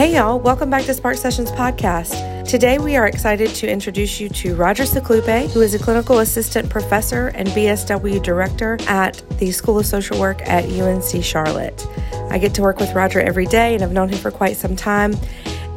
Hey, 0.00 0.14
y'all, 0.14 0.40
welcome 0.40 0.70
back 0.70 0.84
to 0.84 0.94
Spark 0.94 1.18
Sessions 1.18 1.50
Podcast. 1.50 2.48
Today, 2.48 2.78
we 2.78 2.96
are 2.96 3.06
excited 3.06 3.50
to 3.50 3.70
introduce 3.70 4.18
you 4.18 4.30
to 4.30 4.54
Roger 4.54 4.84
Suclupe, 4.84 5.52
who 5.52 5.60
is 5.60 5.74
a 5.74 5.78
clinical 5.78 6.20
assistant 6.20 6.70
professor 6.70 7.26
and 7.34 7.46
BSW 7.48 8.22
director 8.22 8.78
at 8.88 9.22
the 9.38 9.50
School 9.52 9.78
of 9.78 9.84
Social 9.84 10.18
Work 10.18 10.40
at 10.48 10.64
UNC 10.64 11.22
Charlotte. 11.22 11.86
I 12.30 12.38
get 12.38 12.54
to 12.54 12.62
work 12.62 12.78
with 12.80 12.94
Roger 12.94 13.20
every 13.20 13.44
day, 13.44 13.74
and 13.74 13.84
I've 13.84 13.92
known 13.92 14.08
him 14.08 14.16
for 14.16 14.30
quite 14.30 14.56
some 14.56 14.74
time. 14.74 15.14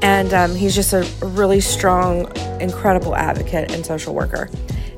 And 0.02 0.34
um, 0.34 0.56
he's 0.56 0.74
just 0.74 0.94
a 0.94 1.06
really 1.22 1.60
strong, 1.60 2.32
incredible 2.62 3.18
advocate 3.18 3.74
and 3.74 3.86
social 3.86 4.16
worker. 4.16 4.50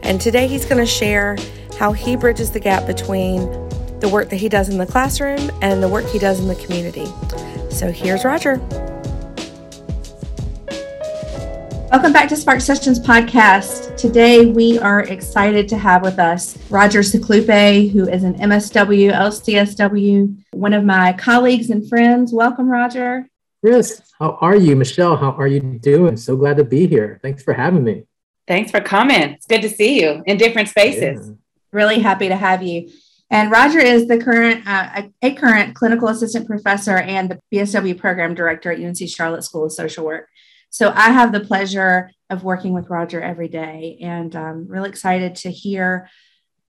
And 0.03 0.21
today, 0.21 0.47
he's 0.47 0.65
going 0.65 0.77
to 0.77 0.85
share 0.85 1.35
how 1.79 1.93
he 1.93 2.15
bridges 2.15 2.51
the 2.51 2.59
gap 2.59 2.85
between 2.85 3.39
the 4.01 4.09
work 4.13 4.29
that 4.29 4.37
he 4.37 4.49
does 4.49 4.69
in 4.69 4.77
the 4.77 4.85
classroom 4.85 5.49
and 5.63 5.81
the 5.81 5.89
work 5.89 6.05
he 6.09 6.19
does 6.19 6.39
in 6.39 6.47
the 6.47 6.55
community. 6.63 7.07
So, 7.71 7.91
here's 7.91 8.23
Roger. 8.23 8.61
Welcome 11.91 12.13
back 12.13 12.27
to 12.29 12.35
Spark 12.35 12.61
Sessions 12.61 12.99
podcast. 12.99 13.95
Today 13.95 14.47
we 14.47 14.79
are 14.79 15.01
excited 15.01 15.69
to 15.69 15.77
have 15.77 16.01
with 16.01 16.17
us 16.17 16.57
Roger 16.69 16.99
Suclupe, 16.99 17.91
who 17.91 18.09
is 18.09 18.23
an 18.23 18.33
MSW, 18.39 19.13
LCSW, 19.13 20.35
one 20.51 20.73
of 20.73 20.83
my 20.83 21.13
colleagues 21.13 21.69
and 21.69 21.87
friends. 21.87 22.33
Welcome, 22.33 22.69
Roger. 22.69 23.29
Chris, 23.63 24.01
how 24.19 24.37
are 24.41 24.55
you? 24.55 24.75
Michelle, 24.75 25.15
how 25.15 25.31
are 25.31 25.47
you 25.47 25.59
doing? 25.59 26.17
So 26.17 26.35
glad 26.35 26.57
to 26.57 26.63
be 26.63 26.87
here. 26.87 27.19
Thanks 27.21 27.43
for 27.43 27.53
having 27.53 27.83
me. 27.83 28.05
Thanks 28.47 28.71
for 28.71 28.81
coming. 28.81 29.31
It's 29.31 29.45
good 29.45 29.61
to 29.61 29.69
see 29.69 30.01
you 30.01 30.23
in 30.25 30.37
different 30.37 30.69
spaces. 30.69 31.27
Yeah. 31.27 31.35
Really 31.71 31.99
happy 31.99 32.27
to 32.27 32.35
have 32.35 32.63
you. 32.63 32.89
And 33.29 33.51
Roger 33.51 33.79
is 33.79 34.07
the 34.07 34.17
current 34.19 34.67
uh, 34.67 35.03
a 35.21 35.33
current 35.33 35.75
clinical 35.75 36.07
assistant 36.09 36.47
professor 36.47 36.97
and 36.97 37.29
the 37.29 37.39
BSW 37.53 37.97
program 37.97 38.35
director 38.35 38.71
at 38.71 38.79
UNC 38.79 39.09
Charlotte 39.09 39.43
School 39.43 39.65
of 39.65 39.71
Social 39.71 40.05
Work. 40.05 40.29
So 40.69 40.91
I 40.93 41.11
have 41.11 41.31
the 41.31 41.39
pleasure 41.39 42.11
of 42.29 42.43
working 42.43 42.73
with 42.73 42.89
Roger 42.89 43.21
every 43.21 43.47
day, 43.47 43.97
and 44.01 44.35
I'm 44.35 44.67
really 44.67 44.89
excited 44.89 45.35
to 45.37 45.51
hear 45.51 46.09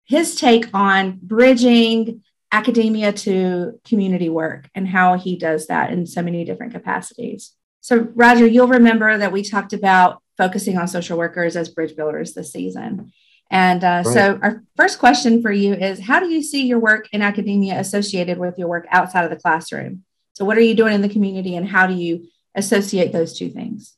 his 0.06 0.36
take 0.36 0.74
on 0.74 1.20
bridging 1.22 2.24
academia 2.52 3.14
to 3.14 3.80
community 3.86 4.30
work 4.30 4.70
and 4.74 4.88
how 4.88 5.18
he 5.18 5.38
does 5.38 5.68
that 5.68 5.92
in 5.92 6.08
so 6.08 6.22
many 6.22 6.44
different 6.44 6.74
capacities. 6.74 7.54
So, 7.82 8.08
Roger, 8.16 8.46
you'll 8.46 8.68
remember 8.68 9.18
that 9.18 9.32
we 9.32 9.44
talked 9.44 9.74
about 9.74 10.22
focusing 10.38 10.78
on 10.78 10.88
social 10.88 11.18
workers 11.18 11.56
as 11.56 11.70
bridge 11.70 11.96
builders 11.96 12.34
this 12.34 12.52
season. 12.52 13.12
And 13.52 13.84
uh, 13.84 14.04
right. 14.06 14.14
so, 14.14 14.40
our 14.42 14.64
first 14.76 15.00
question 15.00 15.42
for 15.42 15.52
you 15.52 15.74
is 15.74 16.00
How 16.00 16.20
do 16.20 16.28
you 16.28 16.42
see 16.42 16.66
your 16.66 16.80
work 16.80 17.08
in 17.12 17.22
academia 17.22 17.80
associated 17.80 18.38
with 18.38 18.58
your 18.58 18.68
work 18.68 18.86
outside 18.92 19.24
of 19.24 19.30
the 19.30 19.38
classroom? 19.38 20.04
So, 20.34 20.46
what 20.46 20.58
are 20.58 20.62
you 20.62 20.76
doing 20.76 20.94
in 20.94 21.02
the 21.02 21.10
community, 21.10 21.56
and 21.56 21.68
how 21.68 21.88
do 21.88 21.94
you 21.94 22.28
associate 22.60 23.12
those 23.12 23.38
two 23.38 23.50
things? 23.50 23.96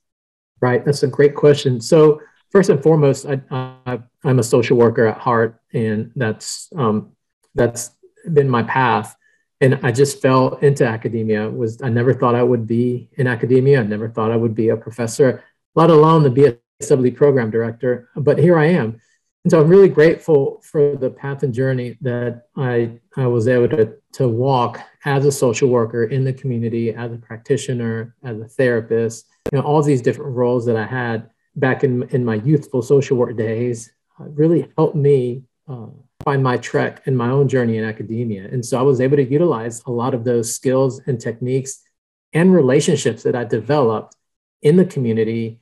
Right, 0.61 0.85
that's 0.85 1.03
a 1.03 1.07
great 1.07 1.35
question. 1.35 1.81
So 1.81 2.21
first 2.51 2.69
and 2.69 2.81
foremost, 2.81 3.25
I, 3.25 3.99
am 4.23 4.39
a 4.39 4.43
social 4.43 4.77
worker 4.77 5.07
at 5.07 5.17
heart, 5.17 5.59
and 5.73 6.11
that's 6.15 6.69
um, 6.75 7.11
that's 7.55 7.91
been 8.31 8.49
my 8.49 8.63
path. 8.63 9.15
And 9.59 9.79
I 9.83 9.91
just 9.91 10.21
fell 10.21 10.55
into 10.55 10.85
academia. 10.85 11.49
Was 11.49 11.81
I 11.81 11.89
never 11.89 12.13
thought 12.13 12.35
I 12.35 12.43
would 12.43 12.67
be 12.67 13.09
in 13.17 13.27
academia. 13.27 13.79
I 13.79 13.83
never 13.83 14.09
thought 14.09 14.31
I 14.31 14.35
would 14.35 14.55
be 14.55 14.69
a 14.69 14.77
professor, 14.77 15.43
let 15.75 15.89
alone 15.89 16.23
the 16.23 16.57
BSW 16.81 17.15
program 17.15 17.51
director. 17.51 18.09
But 18.15 18.37
here 18.37 18.57
I 18.57 18.67
am. 18.67 19.01
And 19.43 19.51
so 19.51 19.59
I'm 19.59 19.69
really 19.69 19.89
grateful 19.89 20.61
for 20.63 20.95
the 20.95 21.09
path 21.09 21.41
and 21.41 21.53
journey 21.53 21.97
that 22.01 22.43
I, 22.55 22.99
I 23.17 23.25
was 23.25 23.47
able 23.47 23.69
to, 23.69 23.93
to 24.13 24.27
walk 24.29 24.79
as 25.03 25.25
a 25.25 25.31
social 25.31 25.69
worker 25.69 26.03
in 26.03 26.23
the 26.23 26.33
community, 26.33 26.93
as 26.93 27.11
a 27.11 27.17
practitioner, 27.17 28.15
as 28.23 28.39
a 28.39 28.47
therapist, 28.47 29.25
you 29.51 29.57
know, 29.57 29.65
all 29.65 29.81
these 29.81 30.01
different 30.01 30.35
roles 30.35 30.65
that 30.67 30.75
I 30.75 30.85
had 30.85 31.29
back 31.55 31.83
in, 31.83 32.03
in 32.09 32.23
my 32.23 32.35
youthful 32.35 32.83
social 32.83 33.17
work 33.17 33.35
days 33.35 33.91
uh, 34.19 34.25
really 34.25 34.71
helped 34.77 34.95
me 34.95 35.43
uh, 35.67 35.87
find 36.23 36.43
my 36.43 36.57
trek 36.57 37.01
in 37.05 37.15
my 37.15 37.29
own 37.29 37.47
journey 37.47 37.77
in 37.77 37.83
academia. 37.83 38.45
And 38.45 38.63
so 38.63 38.77
I 38.77 38.83
was 38.83 39.01
able 39.01 39.17
to 39.17 39.29
utilize 39.29 39.81
a 39.87 39.91
lot 39.91 40.13
of 40.13 40.23
those 40.23 40.53
skills 40.53 41.01
and 41.07 41.19
techniques 41.19 41.81
and 42.33 42.53
relationships 42.53 43.23
that 43.23 43.35
I 43.35 43.43
developed 43.43 44.15
in 44.61 44.75
the 44.77 44.85
community, 44.85 45.59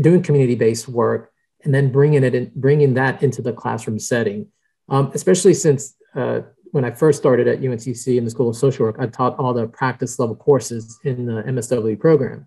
doing 0.00 0.22
community 0.22 0.54
based 0.54 0.88
work 0.88 1.27
and 1.64 1.74
then 1.74 1.90
bringing 1.90 2.24
it 2.24 2.34
in, 2.34 2.52
bringing 2.54 2.94
that 2.94 3.22
into 3.22 3.42
the 3.42 3.52
classroom 3.52 3.98
setting. 3.98 4.48
Um, 4.88 5.10
especially 5.14 5.54
since 5.54 5.94
uh, 6.14 6.40
when 6.72 6.84
I 6.84 6.90
first 6.90 7.18
started 7.18 7.48
at 7.48 7.60
UNCC 7.60 8.16
in 8.16 8.24
the 8.24 8.30
School 8.30 8.48
of 8.48 8.56
Social 8.56 8.86
Work, 8.86 8.96
I 8.98 9.06
taught 9.06 9.38
all 9.38 9.52
the 9.52 9.66
practice 9.66 10.18
level 10.18 10.36
courses 10.36 10.98
in 11.04 11.26
the 11.26 11.42
MSW 11.42 11.98
program. 11.98 12.46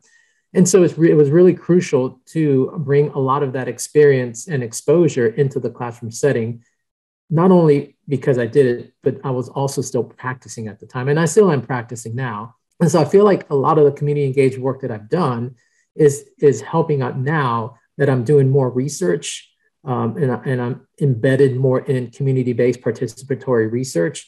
And 0.54 0.68
so 0.68 0.86
re- 0.98 1.12
it 1.12 1.16
was 1.16 1.30
really 1.30 1.54
crucial 1.54 2.20
to 2.28 2.74
bring 2.80 3.10
a 3.10 3.20
lot 3.20 3.44
of 3.44 3.54
that 3.54 3.68
experience 3.68 4.48
and 4.48 4.64
exposure 4.64 5.28
into 5.28 5.60
the 5.60 5.70
classroom 5.70 6.12
setting, 6.12 6.64
not 7.30 7.52
only 7.52 7.96
because 8.08 8.38
I 8.38 8.48
did 8.48 8.66
it, 8.66 8.94
but 9.02 9.18
I 9.24 9.32
was 9.32 9.50
also 9.50 9.82
still 9.82 10.04
practicing 10.04 10.68
at 10.68 10.80
the 10.80 10.88
time. 10.88 11.08
And 11.08 11.20
I 11.20 11.26
still 11.26 11.52
am 11.52 11.62
practicing 11.62 12.16
now. 12.16 12.56
And 12.80 12.92
so 12.92 13.00
I 13.00 13.06
feel 13.06 13.24
like 13.24 13.50
a 13.50 13.56
lot 13.56 13.78
of 13.78 13.86
the 13.86 13.92
community 13.92 14.26
engaged 14.26 14.58
work 14.58 14.82
that 14.82 14.92
I've 14.92 15.10
done 15.10 15.56
is, 15.96 16.26
is 16.40 16.62
helping 16.62 17.02
out 17.02 17.18
now 17.18 17.78
that 17.98 18.10
I'm 18.10 18.24
doing 18.24 18.50
more 18.50 18.70
research 18.70 19.50
um, 19.84 20.18
and, 20.18 20.32
and, 20.46 20.62
I'm 20.62 20.88
embedded 21.02 21.56
more 21.56 21.80
in 21.80 22.12
community 22.12 22.54
based 22.54 22.82
participatory 22.82 23.72
research 23.72 24.28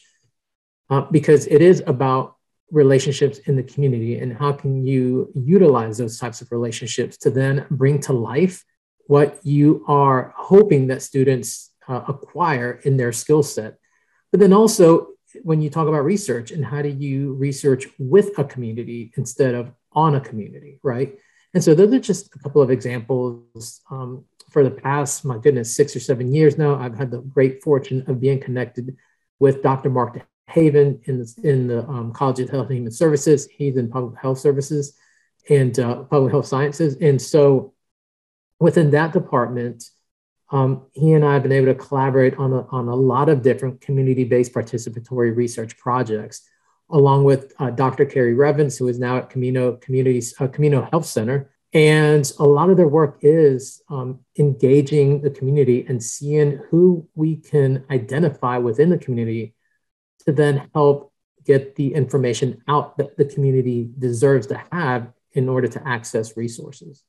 uh, 0.90 1.02
because 1.02 1.46
it 1.46 1.62
is 1.62 1.82
about 1.86 2.36
relationships 2.72 3.38
in 3.38 3.54
the 3.54 3.62
community 3.62 4.18
and 4.18 4.36
how 4.36 4.52
can 4.52 4.84
you 4.84 5.30
utilize 5.34 5.98
those 5.98 6.18
types 6.18 6.40
of 6.40 6.50
relationships 6.50 7.16
to 7.18 7.30
then 7.30 7.66
bring 7.70 8.00
to 8.00 8.12
life 8.12 8.64
what 9.06 9.38
you 9.44 9.84
are 9.86 10.34
hoping 10.36 10.88
that 10.88 11.02
students 11.02 11.72
uh, 11.88 12.02
acquire 12.08 12.80
in 12.84 12.96
their 12.96 13.12
skill 13.12 13.42
set. 13.42 13.78
But 14.30 14.40
then 14.40 14.52
also, 14.52 15.08
when 15.42 15.60
you 15.60 15.70
talk 15.70 15.88
about 15.88 16.04
research 16.04 16.50
and 16.50 16.64
how 16.64 16.82
do 16.82 16.88
you 16.88 17.34
research 17.34 17.86
with 17.98 18.38
a 18.38 18.44
community 18.44 19.12
instead 19.16 19.54
of 19.54 19.72
on 19.92 20.14
a 20.14 20.20
community, 20.20 20.80
right? 20.82 21.18
And 21.54 21.62
so 21.62 21.72
those 21.72 21.92
are 21.94 22.00
just 22.00 22.34
a 22.34 22.38
couple 22.38 22.60
of 22.60 22.70
examples. 22.70 23.80
Um, 23.90 24.24
for 24.50 24.64
the 24.64 24.70
past, 24.70 25.24
my 25.24 25.38
goodness, 25.38 25.74
six 25.74 25.96
or 25.96 26.00
seven 26.00 26.32
years 26.32 26.58
now, 26.58 26.76
I've 26.76 26.96
had 26.96 27.10
the 27.10 27.20
great 27.20 27.62
fortune 27.62 28.04
of 28.08 28.20
being 28.20 28.40
connected 28.40 28.96
with 29.38 29.62
Dr. 29.62 29.90
Mark 29.90 30.20
Haven 30.48 31.00
in 31.04 31.20
the, 31.20 31.34
in 31.42 31.66
the 31.68 31.88
um, 31.88 32.12
College 32.12 32.40
of 32.40 32.50
Health 32.50 32.68
and 32.68 32.76
Human 32.76 32.92
Services. 32.92 33.48
He's 33.50 33.76
in 33.76 33.88
public 33.88 34.20
health 34.20 34.38
services 34.38 34.96
and 35.48 35.78
uh, 35.78 36.02
public 36.04 36.32
health 36.32 36.46
sciences. 36.46 36.96
And 37.00 37.20
so 37.20 37.74
within 38.58 38.90
that 38.90 39.12
department, 39.12 39.84
um, 40.50 40.86
he 40.92 41.12
and 41.12 41.24
I 41.24 41.34
have 41.34 41.42
been 41.42 41.52
able 41.52 41.66
to 41.66 41.74
collaborate 41.74 42.36
on 42.36 42.52
a, 42.52 42.66
on 42.68 42.88
a 42.88 42.94
lot 42.94 43.28
of 43.28 43.42
different 43.42 43.80
community-based 43.80 44.52
participatory 44.52 45.34
research 45.34 45.76
projects 45.78 46.48
along 46.94 47.24
with 47.24 47.52
uh, 47.58 47.70
Dr. 47.70 48.06
Carrie 48.06 48.34
Revens, 48.34 48.78
who 48.78 48.86
is 48.86 49.00
now 49.00 49.18
at 49.18 49.28
Camino 49.28 49.72
Communities 49.72 50.32
uh, 50.40 50.46
Camino 50.46 50.88
Health 50.90 51.04
Center. 51.04 51.50
And 51.74 52.32
a 52.38 52.44
lot 52.44 52.70
of 52.70 52.76
their 52.76 52.86
work 52.86 53.18
is 53.20 53.82
um, 53.90 54.20
engaging 54.38 55.20
the 55.20 55.30
community 55.30 55.84
and 55.88 56.00
seeing 56.00 56.60
who 56.70 57.08
we 57.16 57.36
can 57.36 57.84
identify 57.90 58.58
within 58.58 58.90
the 58.90 58.98
community 58.98 59.54
to 60.24 60.30
then 60.30 60.70
help 60.72 61.12
get 61.44 61.74
the 61.74 61.92
information 61.92 62.62
out 62.68 62.96
that 62.98 63.16
the 63.16 63.24
community 63.24 63.90
deserves 63.98 64.46
to 64.46 64.62
have 64.70 65.12
in 65.32 65.48
order 65.48 65.66
to 65.66 65.86
access 65.86 66.36
resources. 66.36 67.02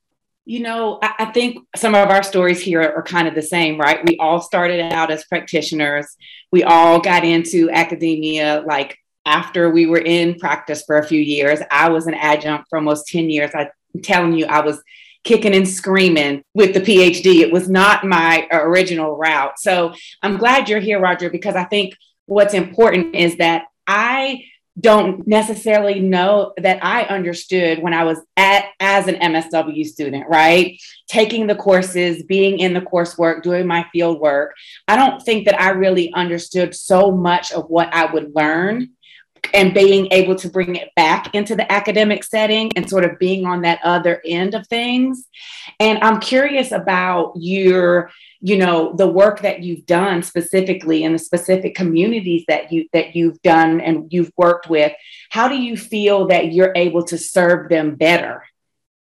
You 0.45 0.61
know, 0.61 0.99
I 1.01 1.25
think 1.25 1.59
some 1.75 1.93
of 1.93 2.09
our 2.09 2.23
stories 2.23 2.61
here 2.61 2.81
are 2.81 3.03
kind 3.03 3.27
of 3.27 3.35
the 3.35 3.41
same, 3.41 3.79
right? 3.79 4.03
We 4.05 4.17
all 4.17 4.41
started 4.41 4.79
out 4.93 5.11
as 5.11 5.25
practitioners. 5.25 6.07
We 6.51 6.63
all 6.63 6.99
got 6.99 7.23
into 7.23 7.69
academia 7.69 8.63
like 8.67 8.97
after 9.25 9.69
we 9.69 9.85
were 9.85 9.99
in 9.99 10.39
practice 10.39 10.83
for 10.83 10.97
a 10.97 11.07
few 11.07 11.19
years. 11.19 11.59
I 11.71 11.89
was 11.89 12.07
an 12.07 12.13
adjunct 12.13 12.67
for 12.69 12.77
almost 12.77 13.07
10 13.07 13.29
years. 13.29 13.51
I'm 13.53 13.69
telling 14.01 14.33
you, 14.33 14.45
I 14.45 14.61
was 14.61 14.81
kicking 15.23 15.55
and 15.55 15.67
screaming 15.67 16.43
with 16.53 16.73
the 16.73 16.79
PhD. 16.79 17.41
It 17.41 17.51
was 17.51 17.67
not 17.67 18.05
my 18.05 18.47
original 18.51 19.17
route. 19.17 19.59
So 19.59 19.93
I'm 20.21 20.37
glad 20.37 20.69
you're 20.69 20.79
here, 20.79 20.99
Roger, 20.99 21.29
because 21.29 21.55
I 21.55 21.63
think 21.65 21.95
what's 22.27 22.53
important 22.53 23.15
is 23.15 23.37
that 23.37 23.63
I 23.87 24.43
don't 24.79 25.25
necessarily 25.25 26.01
know 26.01 26.53
that 26.57 26.83
I 26.83 27.03
understood 27.03 27.81
when 27.81 27.93
I 27.93 28.03
was 28.03 28.19
at 28.35 28.65
as 28.79 29.07
an 29.07 29.15
MSW 29.15 29.85
student, 29.85 30.25
right? 30.29 30.77
Taking 31.07 31.47
the 31.47 31.55
courses, 31.55 32.23
being 32.23 32.59
in 32.59 32.73
the 32.73 32.81
coursework, 32.81 33.41
doing 33.41 33.67
my 33.67 33.85
field 33.93 34.19
work. 34.19 34.53
I 34.87 34.97
don't 34.97 35.21
think 35.21 35.45
that 35.45 35.59
I 35.59 35.69
really 35.69 36.13
understood 36.13 36.75
so 36.75 37.09
much 37.09 37.53
of 37.53 37.69
what 37.69 37.93
I 37.93 38.11
would 38.11 38.35
learn 38.35 38.89
and 39.53 39.73
being 39.73 40.07
able 40.11 40.35
to 40.35 40.49
bring 40.49 40.75
it 40.75 40.93
back 40.95 41.33
into 41.33 41.55
the 41.55 41.69
academic 41.71 42.23
setting 42.23 42.71
and 42.75 42.89
sort 42.89 43.05
of 43.05 43.19
being 43.19 43.45
on 43.45 43.61
that 43.61 43.79
other 43.83 44.21
end 44.25 44.53
of 44.53 44.67
things. 44.67 45.27
And 45.79 45.99
I'm 45.99 46.19
curious 46.19 46.71
about 46.71 47.33
your 47.35 48.11
you 48.41 48.57
know 48.57 48.93
the 48.93 49.07
work 49.07 49.41
that 49.41 49.61
you've 49.61 49.85
done 49.85 50.21
specifically 50.21 51.03
in 51.03 51.13
the 51.13 51.19
specific 51.19 51.73
communities 51.73 52.43
that 52.47 52.71
you 52.71 52.87
that 52.93 53.15
you've 53.15 53.41
done 53.41 53.81
and 53.81 54.11
you've 54.11 54.31
worked 54.37 54.69
with 54.69 54.91
how 55.29 55.47
do 55.47 55.55
you 55.55 55.75
feel 55.75 56.27
that 56.27 56.51
you're 56.51 56.73
able 56.75 57.03
to 57.03 57.17
serve 57.17 57.69
them 57.69 57.95
better 57.95 58.43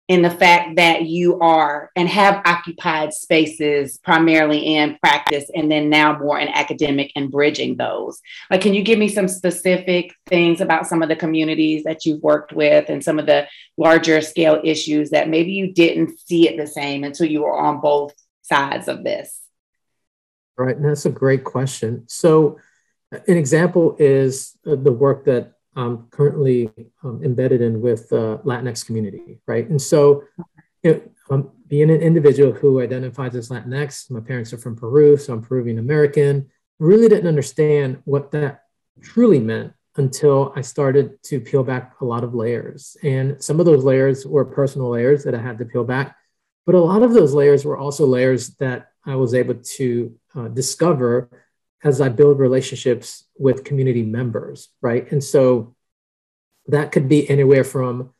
in 0.08 0.23
the 0.23 0.31
fact 0.31 0.76
that 0.76 1.03
you 1.03 1.41
are 1.41 1.91
and 1.97 2.08
have 2.08 2.41
occupied 2.44 3.12
spaces 3.12 3.99
primarily 3.99 4.76
in 4.76 4.97
practice 4.99 5.50
and 5.53 5.70
then 5.70 5.91
now 5.91 6.17
more 6.17 6.38
in 6.38 6.49
academic 6.49 7.11
and 7.17 7.31
bridging 7.31 7.76
those. 7.76 8.20
Like, 8.49 8.61
can 8.61 8.73
you 8.73 8.82
give 8.82 9.00
me 9.00 9.08
some 9.08 9.26
specific 9.26 10.14
things 10.26 10.61
about 10.61 10.87
some 10.87 11.03
of 11.03 11.08
the 11.08 11.17
communities 11.17 11.82
that 11.85 12.05
you've 12.05 12.23
worked 12.23 12.53
with 12.53 12.88
and 12.88 13.03
some 13.03 13.19
of 13.19 13.26
the 13.26 13.49
larger 13.76 14.20
scale 14.20 14.61
issues 14.62 15.11
that 15.11 15.29
maybe 15.29 15.53
you 15.53 15.73
didn't 15.73 16.19
see 16.20 16.49
it 16.49 16.56
the 16.56 16.69
same 16.69 17.03
until 17.03 17.26
you 17.26 17.43
were 17.43 17.58
on 17.58 17.81
both 17.81 18.14
sides 18.43 18.87
of 18.87 19.03
this? 19.03 19.41
Right. 20.56 20.76
And 20.76 20.85
that's 20.85 21.06
a 21.06 21.11
great 21.11 21.43
question. 21.43 22.05
So, 22.06 22.58
an 23.12 23.37
example 23.37 23.97
is 23.99 24.56
uh, 24.67 24.75
the 24.75 24.93
work 24.93 25.26
that 25.26 25.56
um, 25.76 26.08
currently 26.11 26.70
um, 27.05 27.23
embedded 27.23 27.61
in 27.61 27.81
with 27.81 28.08
the 28.08 28.38
Latinx 28.44 28.84
community, 28.84 29.38
right? 29.46 29.69
And 29.69 29.81
so, 29.81 30.25
know, 30.82 31.00
um, 31.31 31.50
being 31.69 31.90
an 31.90 32.00
individual 32.00 32.52
who 32.52 32.81
identifies 32.81 33.34
as 33.34 33.50
Latinx, 33.50 34.11
my 34.11 34.20
parents 34.20 34.52
are 34.52 34.58
from 34.58 34.76
Peru, 34.76 35.17
so 35.17 35.34
I'm 35.34 35.43
Peruvian 35.43 35.78
American, 35.78 36.50
really 36.78 37.08
didn't 37.08 37.28
understand 37.28 38.00
what 38.05 38.31
that 38.32 38.62
truly 39.02 39.38
meant 39.38 39.73
until 39.96 40.52
I 40.56 40.61
started 40.61 41.23
to 41.25 41.40
peel 41.40 41.64
back 41.64 41.94
a 42.00 42.05
lot 42.05 42.25
of 42.25 42.34
layers. 42.34 42.96
And 43.02 43.43
some 43.43 43.61
of 43.61 43.67
those 43.67 43.84
layers 43.84 44.26
were 44.26 44.44
personal 44.44 44.90
layers 44.90 45.25
that 45.25 45.34
I 45.34 45.40
had 45.40 45.58
to 45.58 45.64
peel 45.64 45.84
back, 45.84 46.17
but 46.64 46.75
a 46.75 46.81
lot 46.81 47.02
of 47.02 47.12
those 47.12 47.34
layers 47.34 47.64
were 47.64 47.79
also 47.79 48.06
layers 48.06 48.50
that 48.56 48.88
I 49.05 49.14
was 49.17 49.34
able 49.34 49.55
to 49.55 50.19
uh, 50.34 50.49
discover 50.49 51.31
as 51.86 52.00
I 52.00 52.08
build 52.08 52.38
relationships 52.38 53.24
with 53.38 53.64
community 53.64 54.02
members, 54.02 54.68
right? 54.82 55.10
And 55.12 55.22
so 55.22 55.74
that 56.66 56.90
could 56.92 57.08
be 57.08 57.28
anywhere 57.30 57.64
from 57.64 58.10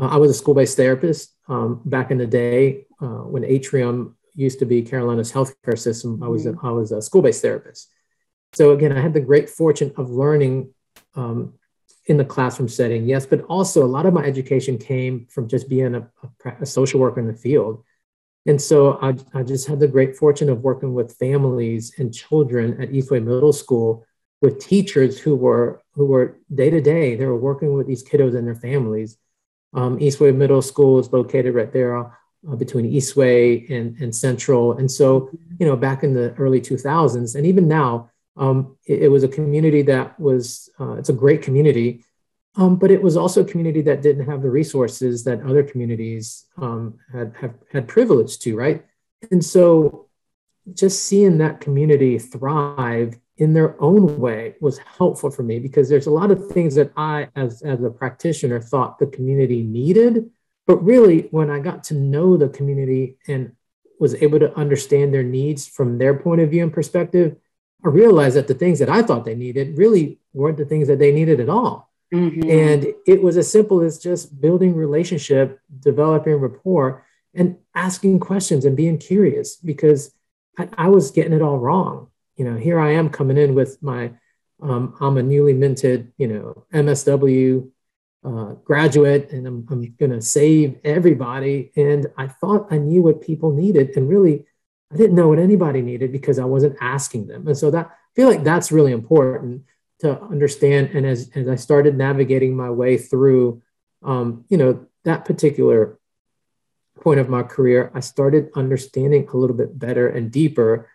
uh, 0.00 0.06
I 0.06 0.16
was 0.16 0.30
a 0.30 0.34
school 0.34 0.54
based 0.54 0.76
therapist 0.76 1.34
um, 1.48 1.82
back 1.84 2.10
in 2.10 2.18
the 2.18 2.26
day 2.26 2.86
uh, 3.00 3.24
when 3.32 3.44
Atrium 3.44 4.16
used 4.34 4.58
to 4.60 4.64
be 4.64 4.82
Carolinas 4.82 5.32
healthcare 5.32 5.78
system. 5.78 6.22
I 6.22 6.28
was 6.28 6.46
a, 6.46 6.52
mm-hmm. 6.52 6.66
I 6.66 6.70
was 6.70 6.92
a 6.92 7.02
school 7.02 7.22
based 7.22 7.42
therapist. 7.42 7.90
So 8.52 8.72
again, 8.72 8.96
I 8.96 9.00
had 9.00 9.12
the 9.12 9.20
great 9.20 9.50
fortune 9.50 9.92
of 9.96 10.10
learning 10.10 10.72
um, 11.14 11.54
in 12.06 12.16
the 12.16 12.24
classroom 12.24 12.68
setting, 12.68 13.06
yes, 13.06 13.26
but 13.26 13.42
also 13.42 13.84
a 13.84 13.86
lot 13.86 14.06
of 14.06 14.14
my 14.14 14.24
education 14.24 14.78
came 14.78 15.26
from 15.30 15.48
just 15.48 15.68
being 15.68 15.94
a, 15.94 16.08
a, 16.44 16.62
a 16.62 16.66
social 16.66 16.98
worker 16.98 17.20
in 17.20 17.26
the 17.26 17.34
field. 17.34 17.84
And 18.46 18.60
so 18.60 18.98
I, 19.02 19.14
I 19.34 19.42
just 19.42 19.66
had 19.66 19.80
the 19.80 19.88
great 19.88 20.16
fortune 20.16 20.48
of 20.48 20.62
working 20.62 20.94
with 20.94 21.16
families 21.16 21.92
and 21.98 22.14
children 22.14 22.80
at 22.80 22.90
Eastway 22.90 23.22
Middle 23.22 23.52
School 23.52 24.06
with 24.40 24.58
teachers 24.58 25.18
who 25.18 25.36
were 25.36 25.82
who 25.92 26.06
were 26.06 26.38
day 26.54 26.70
to 26.70 26.80
day. 26.80 27.16
They 27.16 27.26
were 27.26 27.38
working 27.38 27.74
with 27.74 27.86
these 27.86 28.02
kiddos 28.02 28.36
and 28.36 28.46
their 28.46 28.54
families. 28.54 29.18
Um, 29.74 29.98
Eastway 29.98 30.34
Middle 30.34 30.62
School 30.62 30.98
is 30.98 31.12
located 31.12 31.54
right 31.54 31.72
there 31.72 31.98
uh, 32.48 32.56
between 32.56 32.90
Eastway 32.90 33.70
and, 33.70 33.96
and 34.00 34.14
Central. 34.14 34.72
And 34.72 34.90
so, 34.90 35.30
you 35.58 35.66
know, 35.66 35.76
back 35.76 36.02
in 36.02 36.14
the 36.14 36.32
early 36.34 36.60
2000s, 36.60 37.34
and 37.34 37.46
even 37.46 37.68
now, 37.68 38.10
um, 38.36 38.76
it, 38.86 39.02
it, 39.02 39.08
was 39.08 39.24
a 39.24 39.28
community 39.28 39.82
that 39.82 40.18
was, 40.18 40.70
uh, 40.80 40.94
it's 40.94 41.10
a 41.10 41.12
great 41.14 41.42
community, 41.42 42.04
um, 42.56 42.76
but 42.76 42.90
it 42.90 43.02
was 43.02 43.16
also 43.16 43.42
a 43.42 43.44
community 43.44 43.80
that 43.82 44.02
didn't 44.02 44.26
have 44.26 44.42
the 44.42 44.50
resources 44.50 45.24
that 45.24 45.42
other 45.42 45.62
communities 45.62 46.46
um, 46.56 46.98
had, 47.12 47.34
have, 47.40 47.54
had 47.70 47.88
privilege 47.88 48.38
to, 48.40 48.56
right? 48.56 48.84
And 49.30 49.44
so 49.44 50.08
just 50.74 51.04
seeing 51.04 51.38
that 51.38 51.60
community 51.60 52.18
thrive 52.18 53.18
in 53.36 53.54
their 53.54 53.80
own 53.80 54.18
way 54.20 54.54
was 54.60 54.78
helpful 54.78 55.30
for 55.30 55.42
me 55.42 55.58
because 55.58 55.88
there's 55.88 56.06
a 56.06 56.10
lot 56.10 56.30
of 56.30 56.50
things 56.50 56.74
that 56.74 56.92
I, 56.96 57.28
as, 57.36 57.62
as 57.62 57.82
a 57.82 57.90
practitioner, 57.90 58.60
thought 58.60 58.98
the 58.98 59.06
community 59.06 59.62
needed. 59.62 60.30
But 60.66 60.84
really, 60.84 61.22
when 61.30 61.50
I 61.50 61.60
got 61.60 61.84
to 61.84 61.94
know 61.94 62.36
the 62.36 62.48
community 62.48 63.16
and 63.26 63.52
was 63.98 64.14
able 64.16 64.38
to 64.40 64.54
understand 64.58 65.14
their 65.14 65.22
needs 65.22 65.66
from 65.66 65.98
their 65.98 66.14
point 66.14 66.40
of 66.40 66.50
view 66.50 66.62
and 66.62 66.72
perspective, 66.72 67.36
I 67.84 67.88
realized 67.88 68.36
that 68.36 68.48
the 68.48 68.54
things 68.54 68.78
that 68.80 68.90
I 68.90 69.02
thought 69.02 69.24
they 69.24 69.34
needed 69.34 69.78
really 69.78 70.18
weren't 70.32 70.58
the 70.58 70.64
things 70.64 70.88
that 70.88 70.98
they 70.98 71.12
needed 71.12 71.40
at 71.40 71.48
all. 71.48 71.89
Mm-hmm. 72.12 72.50
And 72.50 72.94
it 73.06 73.22
was 73.22 73.36
as 73.36 73.50
simple 73.50 73.82
as 73.82 73.98
just 73.98 74.40
building 74.40 74.74
relationship, 74.74 75.60
developing 75.78 76.34
rapport, 76.34 77.06
and 77.34 77.56
asking 77.74 78.18
questions 78.18 78.64
and 78.64 78.76
being 78.76 78.98
curious 78.98 79.56
because 79.56 80.12
I, 80.58 80.68
I, 80.76 80.88
was 80.88 81.12
getting 81.12 81.32
it 81.32 81.42
all 81.42 81.58
wrong. 81.58 82.08
You 82.36 82.44
know, 82.44 82.56
here 82.56 82.80
I 82.80 82.94
am 82.94 83.10
coming 83.10 83.36
in 83.36 83.54
with 83.54 83.80
my, 83.80 84.12
um, 84.60 84.96
I'm 85.00 85.16
a 85.18 85.22
newly 85.22 85.54
minted, 85.54 86.12
you 86.18 86.26
know, 86.26 86.66
MSW 86.74 87.70
uh, 88.24 88.54
graduate, 88.64 89.30
and 89.30 89.46
I'm, 89.46 89.66
I'm 89.70 89.94
going 89.98 90.10
to 90.10 90.20
save 90.20 90.78
everybody. 90.82 91.70
And 91.76 92.08
I 92.18 92.26
thought 92.26 92.72
I 92.72 92.78
knew 92.78 93.02
what 93.02 93.22
people 93.22 93.52
needed, 93.52 93.96
and 93.96 94.08
really, 94.08 94.44
I 94.92 94.96
didn't 94.96 95.14
know 95.14 95.28
what 95.28 95.38
anybody 95.38 95.82
needed 95.82 96.10
because 96.10 96.40
I 96.40 96.44
wasn't 96.44 96.76
asking 96.80 97.28
them. 97.28 97.46
And 97.46 97.56
so 97.56 97.70
that 97.70 97.86
I 97.86 98.14
feel 98.16 98.28
like 98.28 98.42
that's 98.42 98.72
really 98.72 98.90
important 98.90 99.62
to 100.00 100.20
understand. 100.22 100.90
And 100.94 101.06
as, 101.06 101.30
as 101.34 101.48
I 101.48 101.56
started 101.56 101.96
navigating 101.96 102.56
my 102.56 102.70
way 102.70 102.96
through, 102.96 103.62
um, 104.02 104.44
you 104.48 104.56
know, 104.56 104.86
that 105.04 105.24
particular 105.24 105.98
point 107.00 107.20
of 107.20 107.28
my 107.28 107.42
career, 107.42 107.90
I 107.94 108.00
started 108.00 108.50
understanding 108.54 109.28
a 109.28 109.36
little 109.36 109.56
bit 109.56 109.78
better 109.78 110.08
and 110.08 110.30
deeper 110.30 110.90